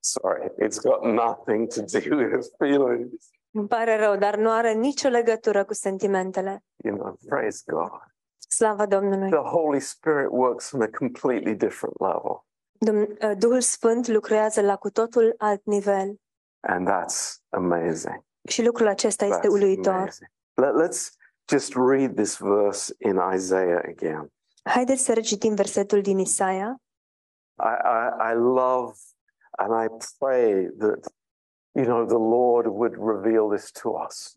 Sorry, 0.00 0.52
it's 0.62 0.80
got 0.80 1.04
nothing 1.04 1.68
to 1.68 1.80
do 1.80 2.16
with 2.16 2.46
feelings. 2.58 3.30
Îmi 3.50 3.68
pare 3.68 3.96
rău, 3.96 4.16
dar 4.16 4.36
nu 4.36 4.50
are 4.50 4.72
nicio 4.72 5.08
legătură 5.08 5.64
cu 5.64 5.74
sentimentele. 5.74 6.64
You 6.84 6.96
know, 6.96 7.18
praise 7.28 7.62
God. 7.66 7.90
Slavă 8.48 8.86
Domnului! 8.86 9.30
The 9.30 9.38
Holy 9.38 9.80
Spirit 9.80 10.28
works 10.30 10.72
on 10.72 10.82
a 10.82 10.88
completely 10.98 11.54
different 11.54 11.94
level. 12.00 12.44
Uh, 12.80 13.36
Duhul 13.38 13.60
Sfânt 13.60 14.06
lucrează 14.06 14.60
la 14.60 14.76
cu 14.76 14.90
totul 14.90 15.34
alt 15.38 15.64
nivel 15.64 16.20
And 16.60 16.88
that's 16.88 17.42
amazing. 17.48 18.24
și 18.48 18.64
lucrul 18.64 18.86
acesta 18.88 19.24
este 19.24 19.48
uluitor. 19.48 19.92
amazing. 19.94 20.30
Let, 20.54 20.88
let's 20.88 21.10
just 21.48 21.72
read 21.74 22.14
this 22.14 22.36
verse 22.38 22.94
in 22.98 23.20
Isaiah 23.34 23.82
again. 23.88 24.32
Haideți 24.62 25.02
să 25.04 25.12
recitim 25.12 25.54
versetul 25.54 26.00
din 26.00 26.18
Isaia. 26.18 26.82
I, 27.60 27.74
I, 27.84 28.30
I 28.30 28.34
love 28.34 28.92
and 29.50 29.82
I 29.84 29.86
pray 30.18 30.68
that, 30.78 31.12
you 31.72 31.84
know, 31.84 32.04
the 32.06 32.18
Lord 32.38 32.66
would 32.66 32.94
reveal 32.96 33.48
this 33.48 33.70
to 33.70 33.90
us. 34.08 34.36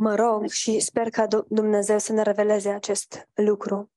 Mă 0.00 0.14
rog 0.14 0.46
și 0.46 0.80
sper 0.80 1.10
ca 1.10 1.26
Du- 1.26 1.44
Dumnezeu 1.48 1.98
să 1.98 2.12
ne 2.12 2.22
reveleze 2.22 2.68
acest 2.70 3.28
lucru. 3.34 3.90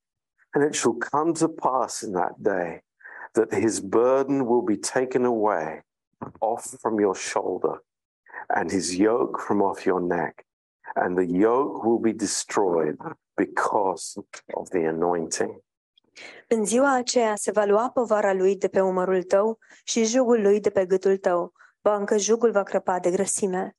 And 0.50 0.64
it 0.64 0.74
shall 0.74 0.96
come 1.10 1.32
to 1.32 1.48
pass 1.48 2.00
in 2.00 2.12
that 2.12 2.34
day 2.36 2.84
that 3.32 3.54
his 3.54 3.78
burden 3.80 4.40
will 4.40 4.60
be 4.62 4.76
taken 4.76 5.24
away 5.24 5.86
off 6.38 6.74
from 6.80 6.98
your 6.98 7.16
shoulder 7.16 7.84
and 8.46 8.70
his 8.70 8.96
yoke 8.96 9.40
from 9.40 9.60
off 9.60 9.84
your 9.84 10.00
neck. 10.00 10.46
And 10.94 11.16
the 11.16 11.36
yoke 11.38 11.86
will 11.86 11.98
be 11.98 12.12
destroyed 12.12 12.96
because 13.34 14.20
of 14.54 14.68
the 14.68 14.86
anointing. 14.86 15.62
În 16.48 16.64
ziua 16.64 16.94
aceea 16.94 17.36
se 17.36 17.50
va 17.50 17.64
lua 17.64 17.90
povara 17.90 18.32
lui 18.32 18.56
de 18.56 18.68
pe 18.68 18.80
umărul 18.80 19.22
tău 19.22 19.58
și 19.84 20.04
jugul 20.04 20.40
lui 20.42 20.60
de 20.60 20.70
pe 20.70 20.86
gâtul 20.86 21.16
tău, 21.16 21.52
ba 21.82 21.94
încă 21.96 22.16
jugul 22.16 22.50
va 22.50 22.62
crăpa 22.62 22.98
de 22.98 23.10
grăsime. 23.10 23.76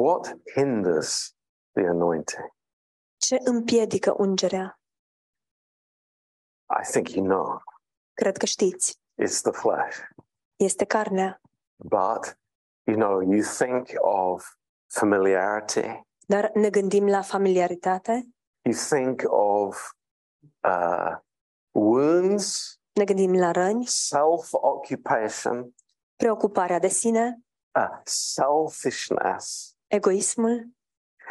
What 0.00 0.40
hinders 0.54 1.34
the 1.72 1.86
anointing? 1.86 2.52
Ce 3.16 3.36
împiedică 3.44 4.14
ungerea? 4.18 4.80
I 6.82 6.90
think 6.90 7.08
you 7.08 7.24
know. 7.24 7.62
Cred 8.12 8.36
că 8.36 8.46
știți. 8.46 8.98
It's 9.22 9.40
the 9.42 9.50
flesh. 9.50 9.98
Este 10.56 10.84
carnea. 10.84 11.40
But, 11.76 12.38
you 12.84 12.96
know, 12.96 13.20
you 13.20 13.42
think 13.58 13.88
of 14.00 14.44
familiarity, 14.86 16.00
Dar 16.26 16.50
ne 16.54 16.70
gândim 16.70 17.06
la 17.06 17.22
familiaritate, 17.22 18.28
you 18.62 18.74
think 18.88 19.22
of 19.26 19.90
uh, 20.64 21.16
wounds, 21.70 22.78
ne 22.92 23.04
gândim 23.04 23.34
la 23.34 23.50
răni, 23.50 23.86
self 23.86 24.52
occupation, 24.52 25.74
preocuparea 26.16 26.78
de 26.78 26.88
sine, 26.88 27.42
uh, 27.78 28.00
selfishness. 28.04 29.74
Egoismul. 29.90 30.68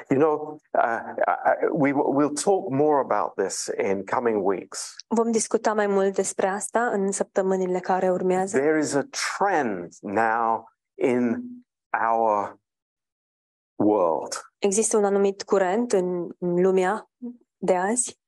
You 0.09 0.19
know, 0.19 0.59
uh, 0.73 0.99
uh, 1.27 1.69
we, 1.71 1.91
we'll 1.91 2.33
talk 2.43 2.69
more 2.69 2.99
about 2.99 3.35
this 3.35 3.69
in 3.77 4.05
coming 4.05 4.45
weeks. 4.45 4.95
Vom 5.07 5.31
discuta 5.31 5.73
mai 5.73 5.87
mult 5.87 6.15
despre 6.15 6.47
asta 6.47 6.85
în 6.85 7.11
săptămânile 7.11 7.79
care 7.79 8.11
urmează. 8.11 8.57
There 8.57 8.79
is 8.79 8.93
a 8.93 9.07
trend 9.37 9.93
now 10.01 10.69
in 10.95 11.43
our 12.09 12.59
world, 13.75 14.51
Există 14.57 14.97
un 14.97 15.03
anumit 15.03 15.43
curent 15.43 15.91
în 15.91 16.29
în 16.39 16.61
lumea 16.61 17.09
de 17.57 17.75
azi 17.75 18.19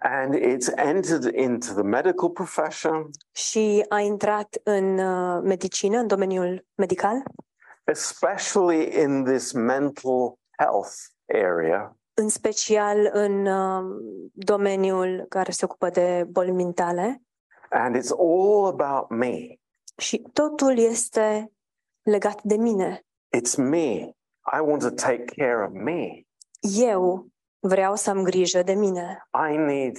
and 0.00 0.34
it's 0.34 0.68
entered 0.76 1.34
into 1.34 1.74
the 1.74 1.82
medical 1.82 2.30
profession, 2.30 3.10
și 3.32 3.84
a 3.88 4.00
intrat 4.00 4.60
în 4.62 4.98
uh, 4.98 5.40
medicină, 5.42 5.98
în 5.98 6.06
domeniul 6.06 6.66
medical, 6.74 7.22
especially 7.84 9.00
in 9.02 9.24
this 9.24 9.52
mental 9.52 10.38
health 10.58 10.94
area. 11.34 11.96
în 12.14 12.28
special 12.28 13.08
în 13.12 13.46
uh, 13.46 13.84
domeniul 14.32 15.26
care 15.28 15.50
se 15.50 15.64
ocupă 15.64 15.88
de 15.90 16.26
boli 16.30 16.50
mentale 16.50 17.22
And 17.70 17.96
it's 17.96 18.10
all 18.18 18.66
about 18.66 19.10
me. 19.10 19.54
și 19.96 20.22
totul 20.32 20.78
este 20.78 21.52
legat 22.02 22.42
de 22.42 22.56
mine. 22.56 23.06
It's 23.36 23.56
me. 23.56 23.94
I 24.52 24.60
want 24.60 24.80
to 24.82 24.90
take 24.90 25.24
care 25.24 25.64
of 25.64 25.72
me. 25.72 26.22
Eu 26.78 27.26
vreau 27.60 27.94
să 27.96 28.10
am 28.10 28.22
grijă 28.22 28.62
de 28.62 28.72
mine. 28.74 29.28
I 29.52 29.56
need 29.56 29.98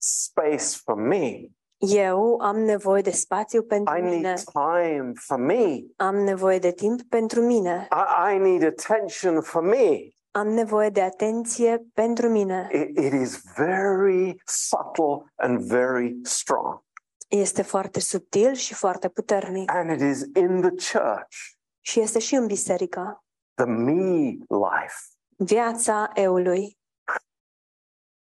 space 0.00 0.76
for 0.84 0.94
me. 0.94 1.40
Eu 1.78 2.38
am 2.40 2.56
nevoie 2.58 3.02
de 3.02 3.10
spațiu 3.10 3.62
pentru 3.62 3.96
I 3.98 4.00
mine. 4.00 4.20
need 4.20 4.42
time 4.44 5.12
for 5.14 5.38
me. 5.38 5.80
Am 5.96 6.16
nevoie 6.16 6.58
de 6.58 6.72
timp 6.72 7.02
pentru 7.02 7.40
mine. 7.40 7.88
I, 7.90 8.34
I 8.34 8.38
need 8.38 8.62
attention 8.62 9.40
for 9.40 9.62
me. 9.62 9.98
Am 10.30 10.48
nevoie 10.48 10.90
de 10.90 11.02
atenție 11.02 11.86
pentru 11.94 12.28
mine. 12.28 12.68
It, 12.72 12.98
it 12.98 13.12
is 13.12 13.42
very 13.56 14.42
subtle 14.44 15.32
and 15.36 15.58
very 15.60 16.18
strong. 16.22 16.82
Este 17.28 17.62
foarte 17.62 18.00
subtil 18.00 18.52
și 18.54 18.74
foarte 18.74 19.08
puternic. 19.08 19.70
And 19.70 19.90
it 19.90 20.00
is 20.00 20.20
in 20.20 20.60
the 20.60 20.98
church, 20.98 21.36
Și 21.80 22.00
este 22.00 22.18
și 22.18 22.34
în 22.34 22.46
biserică. 22.46 23.22
the 23.54 23.66
me 23.66 24.28
life. 24.48 24.94
Viața 25.36 26.10
eului. 26.14 26.78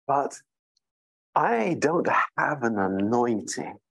But 0.05 0.45
I 1.37 1.75
don't 1.75 2.07
have 2.35 2.63
an 2.65 2.77
anointing 2.77 3.81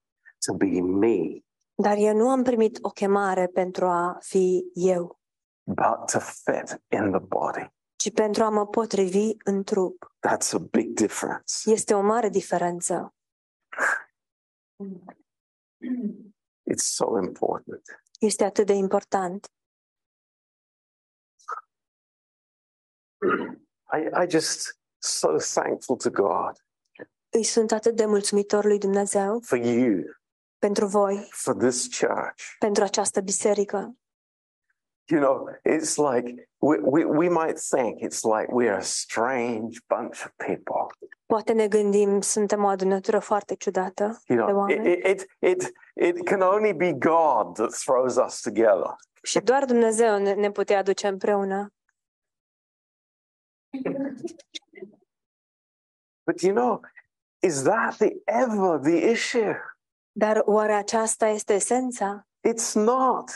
to 0.46 0.54
be 0.54 0.80
me, 0.80 1.42
Dar 1.82 1.96
eu 1.96 2.14
nu 2.16 2.30
am 2.30 2.42
primit 2.42 2.78
o 2.82 2.88
chemare 2.90 3.46
pentru 3.46 3.86
a 3.86 4.16
fi 4.20 4.64
eu, 4.74 5.18
but 5.62 6.10
to 6.12 6.18
fit 6.18 6.82
in 6.88 7.10
the 7.10 7.18
body. 7.20 7.72
ci 7.96 8.12
pentru 8.12 8.42
a 8.44 8.48
mă 8.48 8.66
potrivi 8.66 9.30
în 9.44 9.62
trup. 9.64 10.14
That's 10.28 10.52
a 10.52 10.58
big 10.58 10.94
difference. 10.94 11.70
Este 11.70 11.94
o 11.94 12.00
mare 12.00 12.28
diferență. 12.28 13.14
It's 16.70 16.84
so 16.94 17.18
important. 17.22 17.82
Este 18.20 18.44
atât 18.44 18.66
de 18.66 18.72
important. 18.72 19.52
I, 23.92 24.24
I 24.24 24.28
just 24.28 24.78
so 24.98 25.36
thankful 25.36 25.96
to 25.96 26.10
God 26.10 26.63
Îi 27.36 27.42
sunt 27.42 27.72
atât 27.72 27.96
de 27.96 28.04
mulțumitor 28.06 28.64
lui 28.64 28.78
Dumnezeu 28.78 29.40
for 29.42 29.58
you, 29.58 30.02
pentru 30.58 30.86
voi, 30.86 31.28
for 31.30 31.54
this 31.54 31.98
church. 31.98 32.42
pentru 32.58 32.82
această 32.82 33.20
biserică. 33.20 33.96
You 35.10 35.20
know, 35.20 35.48
it's 35.74 35.96
like 35.96 36.48
we, 36.58 36.78
we, 36.82 37.04
we 37.04 37.28
might 37.28 37.58
think 37.58 38.00
it's 38.00 38.22
like 38.22 38.46
we're 38.52 38.76
a 38.76 38.80
strange 38.80 39.78
bunch 39.86 40.24
of 40.24 40.30
people. 40.36 40.86
Poate 41.26 41.52
ne 41.52 41.68
gândim, 41.68 42.20
suntem 42.20 42.64
o 42.64 42.66
adunătură 42.66 43.18
foarte 43.18 43.54
ciudată 43.54 44.22
You 44.26 44.38
de 44.38 44.44
know, 44.44 44.58
oameni 44.58 44.92
it, 44.92 45.04
it, 45.06 45.28
it, 45.38 45.72
it 45.94 46.24
can 46.24 46.40
only 46.40 46.72
be 46.72 46.92
God 46.92 47.54
that 47.54 47.72
throws 47.84 48.16
us 48.16 48.40
together. 48.40 48.94
și 49.22 49.40
doar 49.40 49.64
Dumnezeu 49.64 50.18
ne, 50.18 50.34
ne 50.34 50.50
putea 50.50 50.78
aduce 50.78 51.06
împreună. 51.08 51.72
But 56.26 56.40
you 56.40 56.54
know, 56.54 56.80
is 57.44 57.62
that 57.62 57.96
the 57.96 58.10
ever 58.24 58.78
the 58.82 59.10
issue? 59.10 59.54
Dar 60.12 60.42
oare 60.44 60.72
aceasta 60.72 61.26
este 61.26 61.52
esența 61.52 62.26
It's 62.48 62.72
not. 62.74 63.30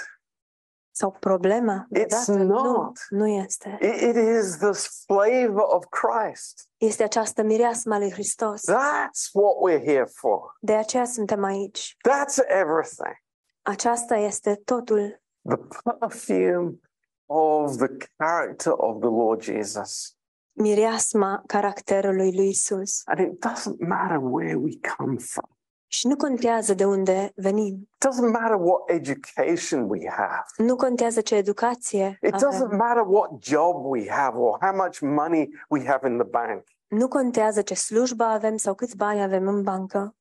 sau 0.90 1.10
problema? 1.10 1.86
It's 1.96 2.24
Deodată? 2.26 2.32
Nu, 2.32 2.72
not. 2.72 2.98
nu 3.08 3.26
este. 3.26 3.78
It, 3.80 4.00
it 4.00 4.16
is 4.16 4.56
this 4.56 5.04
flavor 5.06 5.62
of 5.62 5.84
Christ. 5.90 6.68
Este 6.76 7.02
această 7.02 7.42
mireasma 7.42 7.98
lui 7.98 8.10
Hristos. 8.12 8.60
That's 8.60 9.28
what 9.32 9.54
we're 9.72 9.84
here 9.84 10.04
for. 10.04 10.56
De 10.60 10.74
aceea 10.74 11.04
suntem 11.04 11.44
aici. 11.44 11.96
That's 12.08 12.38
everything. 12.46 13.16
Aceasta 13.62 14.16
este 14.16 14.54
totul. 14.64 15.22
The 15.48 15.58
perfume 15.98 16.78
of 17.26 17.76
the 17.76 17.96
character 18.16 18.72
of 18.76 18.98
the 19.00 19.08
Lord 19.08 19.40
Jesus. 19.42 20.17
Mireasma 20.58 21.42
caracterului 21.46 22.34
lui 22.34 22.48
Isus. 22.48 23.02
And 23.04 23.18
it 23.18 23.46
doesn't 23.46 23.78
matter 23.88 24.18
where 24.22 24.54
we 24.54 24.70
come 24.96 25.16
from. 25.18 25.50
Și 25.90 26.06
nu 26.06 26.16
contează 26.16 26.74
de 26.74 26.84
unde 26.84 27.32
venim. 27.36 27.88
It 27.94 28.08
doesn't 28.08 28.32
matter 28.32 28.56
what 28.60 28.90
education 28.90 29.88
we 29.88 30.10
have. 30.10 30.44
Nu 30.56 30.76
contează 30.76 31.20
ce 31.20 31.34
educație 31.34 32.18
It 32.22 32.34
doesn't 32.34 32.62
avem. 32.64 32.76
matter 32.76 33.02
what 33.06 33.30
job 33.42 33.84
we 33.84 34.10
have 34.10 34.36
or 34.38 34.58
how 34.60 34.74
much 34.74 34.98
money 35.00 35.48
we 35.68 35.84
have 35.86 36.08
in 36.08 36.18
the 36.18 36.26
bank. 36.26 36.64
Nu 36.88 37.08
contează 37.08 37.62
ce 37.62 37.74
slujbă 37.74 38.24
avem 38.24 38.56
sau 38.56 38.74
câți 38.74 38.96
bani 38.96 39.22
avem 39.22 39.48
în 39.48 39.62
bancă. 39.62 40.14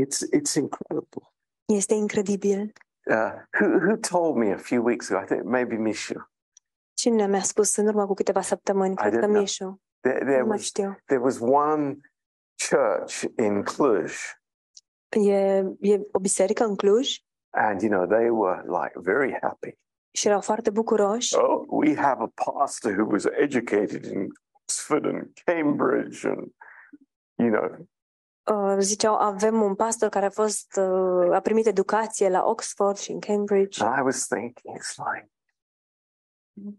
It's 0.00 0.18
it's 0.38 0.54
incredible. 0.54 1.32
Este 1.64 1.94
incredibil. 1.94 2.72
Uh, 3.06 3.32
who 3.60 3.66
who 3.86 3.96
told 3.96 4.36
me 4.36 4.52
a 4.52 4.56
few 4.56 4.84
weeks 4.84 5.10
ago? 5.10 5.22
I 5.22 5.26
think 5.26 5.42
maybe 5.44 5.74
Mishu. 5.76 6.30
Cine 7.02 7.26
mi-a 7.26 7.42
spus 7.42 7.76
în 7.76 7.86
urmă 7.86 8.06
cu 8.06 8.14
câteva 8.14 8.40
săptămâni? 8.40 8.96
Cred 8.96 9.12
didn't 9.12 9.20
că 9.20 9.26
know. 9.26 9.40
Mișu. 9.40 9.80
There, 10.00 10.18
there 10.18 10.38
Nu 10.40 10.46
mai 10.46 10.56
was 10.56 10.62
știu. 10.64 10.98
there 11.06 11.22
was 11.22 11.38
one 11.40 11.96
church 12.70 13.22
in 13.38 13.62
Cluj, 13.62 14.12
E, 15.08 15.36
e 15.80 16.00
o 16.12 16.18
biserică 16.20 16.64
în 16.64 16.76
Cluj 16.76 17.16
and 17.50 17.80
you 17.82 17.90
know 17.90 18.06
they 18.06 18.28
were 18.30 18.62
like 18.66 18.92
very 18.94 19.38
happy. 19.40 19.78
și 20.10 20.26
erau 20.26 20.40
foarte 20.40 20.70
bucuroși. 20.70 21.34
Oh, 21.36 21.64
we 21.68 21.96
have 21.96 22.22
a 22.22 22.30
pastor 22.52 22.92
who 22.92 23.06
was 23.10 23.24
educated 23.24 24.04
in 24.04 24.26
Oxford 24.62 25.04
and 25.04 25.32
Cambridge, 25.44 26.28
and 26.28 26.52
you 27.34 27.50
know, 27.50 27.86
Uh, 28.54 28.76
ziceau, 28.78 29.14
avem 29.14 29.62
un 29.62 29.74
pastor 29.74 30.08
care 30.08 30.26
a 30.26 30.30
fost, 30.30 30.76
uh, 30.76 31.34
a 31.34 31.40
primit 31.40 31.66
educație 31.66 32.28
la 32.28 32.44
Oxford 32.44 32.96
și 32.96 33.10
în 33.10 33.20
Cambridge. 33.20 33.84
and 33.84 33.98
I 33.98 34.02
was 34.02 34.26
thinking, 34.26 34.76
it's 34.78 34.94
like, 34.96 35.31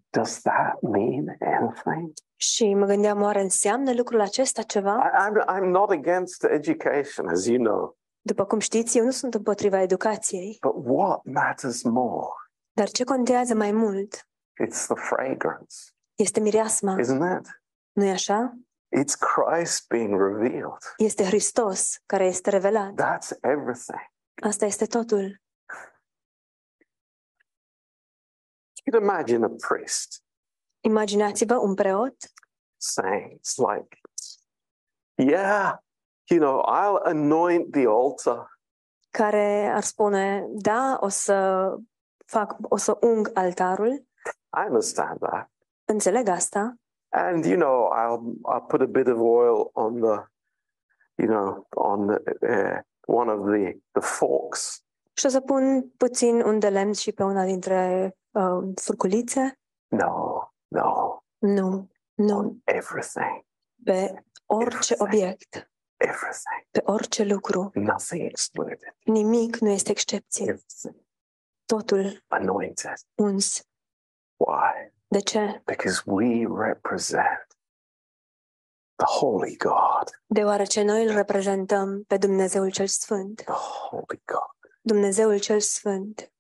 does 0.10 0.42
that 0.42 0.82
mean 0.82 1.38
anything? 1.40 2.14
Și 2.36 2.74
mă 2.74 2.86
gândeam, 2.86 3.22
oare 3.22 3.42
înseamnă 3.42 3.94
lucrul 3.94 4.22
acesta 4.22 4.62
ceva? 4.62 5.12
I, 5.12 5.30
I'm 5.30 5.56
I'm 5.58 5.70
not 5.70 5.90
against 5.90 6.44
education, 6.44 7.28
as 7.28 7.46
you 7.46 7.58
know, 7.64 7.98
După 8.26 8.46
cum 8.46 8.60
știți, 8.60 8.98
eu 8.98 9.04
nu 9.04 9.12
sunt 9.12 9.34
împotriva 9.34 9.82
educației. 9.82 10.58
but 10.62 10.86
what 10.86 11.24
matters 11.24 11.84
more? 11.84 12.28
Dar 12.72 12.90
ce 12.90 13.04
contează 13.04 13.56
mai 13.56 13.72
mult 13.72 14.28
It's 14.64 14.86
the 14.86 14.96
fragrance, 14.96 15.76
este 16.16 16.40
mireasma, 16.40 16.96
isn't 17.00 17.40
it? 17.40 17.62
nu-i 17.92 18.10
așa? 18.10 18.58
It's 19.00 19.16
Christ 19.20 19.88
being 19.88 20.20
revealed. 20.22 20.78
Este 20.98 21.24
Hristos 21.24 21.98
care 22.06 22.26
este 22.26 22.50
revelat. 22.50 22.92
That's 22.92 23.38
everything. 23.42 24.12
Asta 24.44 24.66
este 24.66 24.86
totul. 24.86 25.42
You 28.86 29.00
can 29.00 29.02
imagine 29.02 29.46
a 29.46 29.50
priest 29.68 30.22
Imaginați-vă 30.80 31.56
un 31.56 31.74
preot 31.74 32.16
saying, 32.78 33.40
it's 33.40 33.58
like, 33.58 33.98
yeah, 35.16 35.74
you 36.30 36.40
know, 36.40 36.62
I'll 36.66 37.02
anoint 37.04 37.72
the 37.72 37.86
altar. 37.88 38.60
care 39.12 39.68
ar 39.74 39.82
spune, 39.84 40.46
da, 40.50 40.98
o 41.02 41.08
să 41.08 41.70
fac, 42.26 42.56
o 42.62 42.78
să 42.78 42.98
ung 43.02 43.32
altarul, 43.34 43.92
I 44.58 44.66
understand 44.68 45.20
that. 45.20 45.52
înțeleg 45.86 46.28
asta, 46.28 46.76
And, 47.10 47.46
you 47.46 47.56
know, 47.58 47.92
I'll, 47.94 48.54
I'll 48.54 48.66
put 48.68 48.82
a 48.82 48.86
bit 48.86 49.08
of 49.08 49.18
oil 49.20 49.70
on 49.74 50.00
the, 50.02 50.24
you 51.16 51.28
know, 51.28 51.68
on 51.76 52.08
the, 52.08 52.22
uh, 52.42 52.80
one 53.06 53.32
of 53.32 53.46
the, 53.52 53.78
the 53.92 54.02
forks. 54.02 54.84
și 55.14 55.26
o 55.26 55.30
să 55.30 55.40
pun 55.40 55.90
puțin 55.98 56.42
un 56.42 56.60
de 56.60 56.70
lemn 56.70 56.94
și 56.94 57.12
pe 57.12 57.24
una 57.24 57.44
dintre 57.44 58.16
uh, 58.34 58.72
furculițe. 58.82 59.60
No, 59.88 60.42
no, 60.68 61.24
Nu, 61.38 61.90
nu, 62.14 62.38
on 62.38 62.62
everything, 62.64 63.46
pe 63.84 64.24
orice 64.46 64.96
obiect, 64.98 65.70
everything, 65.98 66.68
pe 66.72 66.82
orice 66.86 67.24
lucru. 67.24 67.72
nothing 67.74 68.22
excluded, 68.30 68.96
Nimic 69.06 69.56
nu 69.58 69.70
este 69.70 69.92
excepție. 69.92 70.44
everything 70.46 70.96
Totul 71.66 72.24
anointed. 72.28 72.94
uns. 73.16 73.62
Why? 74.36 74.94
De 75.08 75.20
ce? 75.20 75.62
Because 75.66 76.02
we 76.06 76.46
represent 76.66 77.48
the 78.96 79.06
Holy 79.20 79.56
God, 79.58 80.22
Deoarece 80.26 80.82
noi 80.84 81.06
îl 81.06 81.14
reprezentăm 81.16 82.04
pe 82.04 82.18
Dumnezeul 82.18 82.72
cel 82.72 82.88
Sfânt. 82.88 83.42
the 83.44 83.54
Holy 83.90 84.22
God. 84.26 84.72
Dumnezeul 84.82 85.40
cel 85.40 85.60
Sfânt 85.60 86.32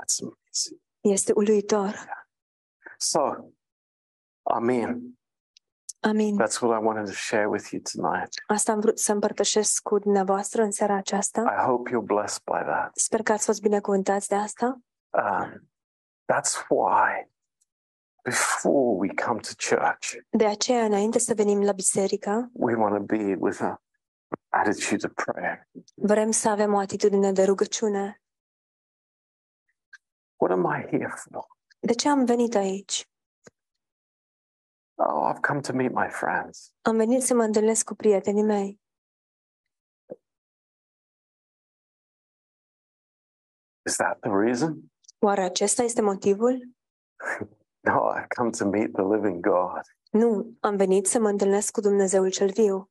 That's 0.00 0.20
amazing. 0.22 0.80
este 1.00 1.32
uluitor. 1.34 1.94
So, 2.98 3.20
Amen. 4.42 5.18
Amin. 6.00 6.36
That's 6.38 6.60
what 6.62 6.80
I 6.80 6.84
wanted 6.84 7.06
to 7.06 7.12
share 7.12 7.46
with 7.46 7.70
you 7.72 7.82
tonight. 7.92 8.28
Asta 8.46 8.72
am 8.72 8.80
vrut 8.80 8.98
să 8.98 9.12
împărtășesc 9.12 9.82
cu 9.82 9.98
dumneavoastră 9.98 10.62
în 10.62 10.70
seara 10.70 10.94
aceasta. 10.94 11.40
I 11.40 11.64
hope 11.66 11.90
you're 11.90 12.04
blessed 12.04 12.42
by 12.44 12.64
that. 12.64 12.96
Sper 12.96 13.22
că 13.22 13.32
ați 13.32 13.44
fost 13.44 13.60
binecuvântați 13.60 14.28
de 14.28 14.34
asta. 14.34 14.80
Um, 15.10 15.70
that's 16.32 16.66
why 16.68 17.30
before 18.24 18.96
we 18.98 19.08
come 19.24 19.40
to 19.40 19.76
church, 19.76 20.12
De 20.30 20.46
aceea, 20.46 20.84
înainte 20.84 21.18
să 21.18 21.34
venim 21.34 21.62
la 21.62 21.72
biserică, 21.72 22.50
we 22.52 22.74
want 22.74 22.94
to 22.96 23.16
be 23.16 23.34
with 23.38 23.60
an 23.62 23.76
attitude 24.48 25.06
of 25.06 25.12
prayer. 25.24 25.68
vrem 25.94 26.30
să 26.30 26.48
avem 26.48 26.72
o 26.74 26.78
atitudine 26.78 27.32
de 27.32 27.44
rugăciune. 27.44 28.19
What 30.40 30.50
am 30.52 30.64
I 30.66 30.86
here 30.90 31.12
for? 31.16 31.46
De 31.80 31.92
ce 31.94 32.08
am 32.08 32.24
venit 32.24 32.54
aici? 32.54 33.08
Oh, 34.94 35.30
I've 35.32 35.40
come 35.40 35.60
to 35.60 35.72
meet 35.72 35.92
my 35.92 36.08
friends. 36.08 36.72
Am 36.82 36.96
venit 36.96 37.22
să 37.22 37.34
mă 37.34 37.42
întâlnesc 37.42 37.84
cu 37.84 37.94
prietenii 37.94 38.42
mei. 38.42 38.80
Is 43.86 43.96
that 43.96 44.18
the 44.20 44.30
reason? 44.30 44.90
Oare 45.18 45.42
acesta 45.42 45.82
este 45.82 46.00
motivul? 46.02 46.58
No, 47.82 48.12
I've 48.14 48.28
come 48.36 48.50
to 48.50 48.66
meet 48.68 48.92
the 48.92 49.02
living 49.02 49.40
God 49.40 49.80
Nu, 50.10 50.56
am 50.60 50.76
venit 50.76 51.06
să 51.06 51.18
mă 51.18 51.28
întâlnesc 51.28 51.72
cu 51.72 51.80
Dumnezeul 51.80 52.30
cel 52.30 52.50
viu 52.50 52.90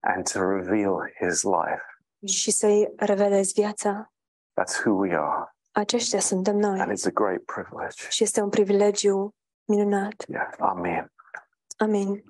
and 0.00 0.30
to 0.32 0.38
reveal 0.40 1.12
his 1.20 1.42
life. 1.42 1.82
și 2.26 2.50
să-i 2.50 2.92
revelez 2.96 3.52
viața. 3.52 4.12
That's 4.60 4.84
who 4.84 4.92
we 4.94 5.16
are. 5.16 5.56
Aceștia 5.78 6.20
suntem 6.20 6.54
And 6.64 6.64
noi 6.64 6.94
it's 6.96 7.06
a 7.06 7.10
great 7.10 7.42
privilege. 7.44 8.06
și 8.08 8.22
este 8.22 8.40
un 8.40 8.48
privilegiu 8.48 9.34
minunat. 9.64 10.24
Yeah. 10.28 10.50
Amen. 10.58 11.12
Amin. 11.76 12.24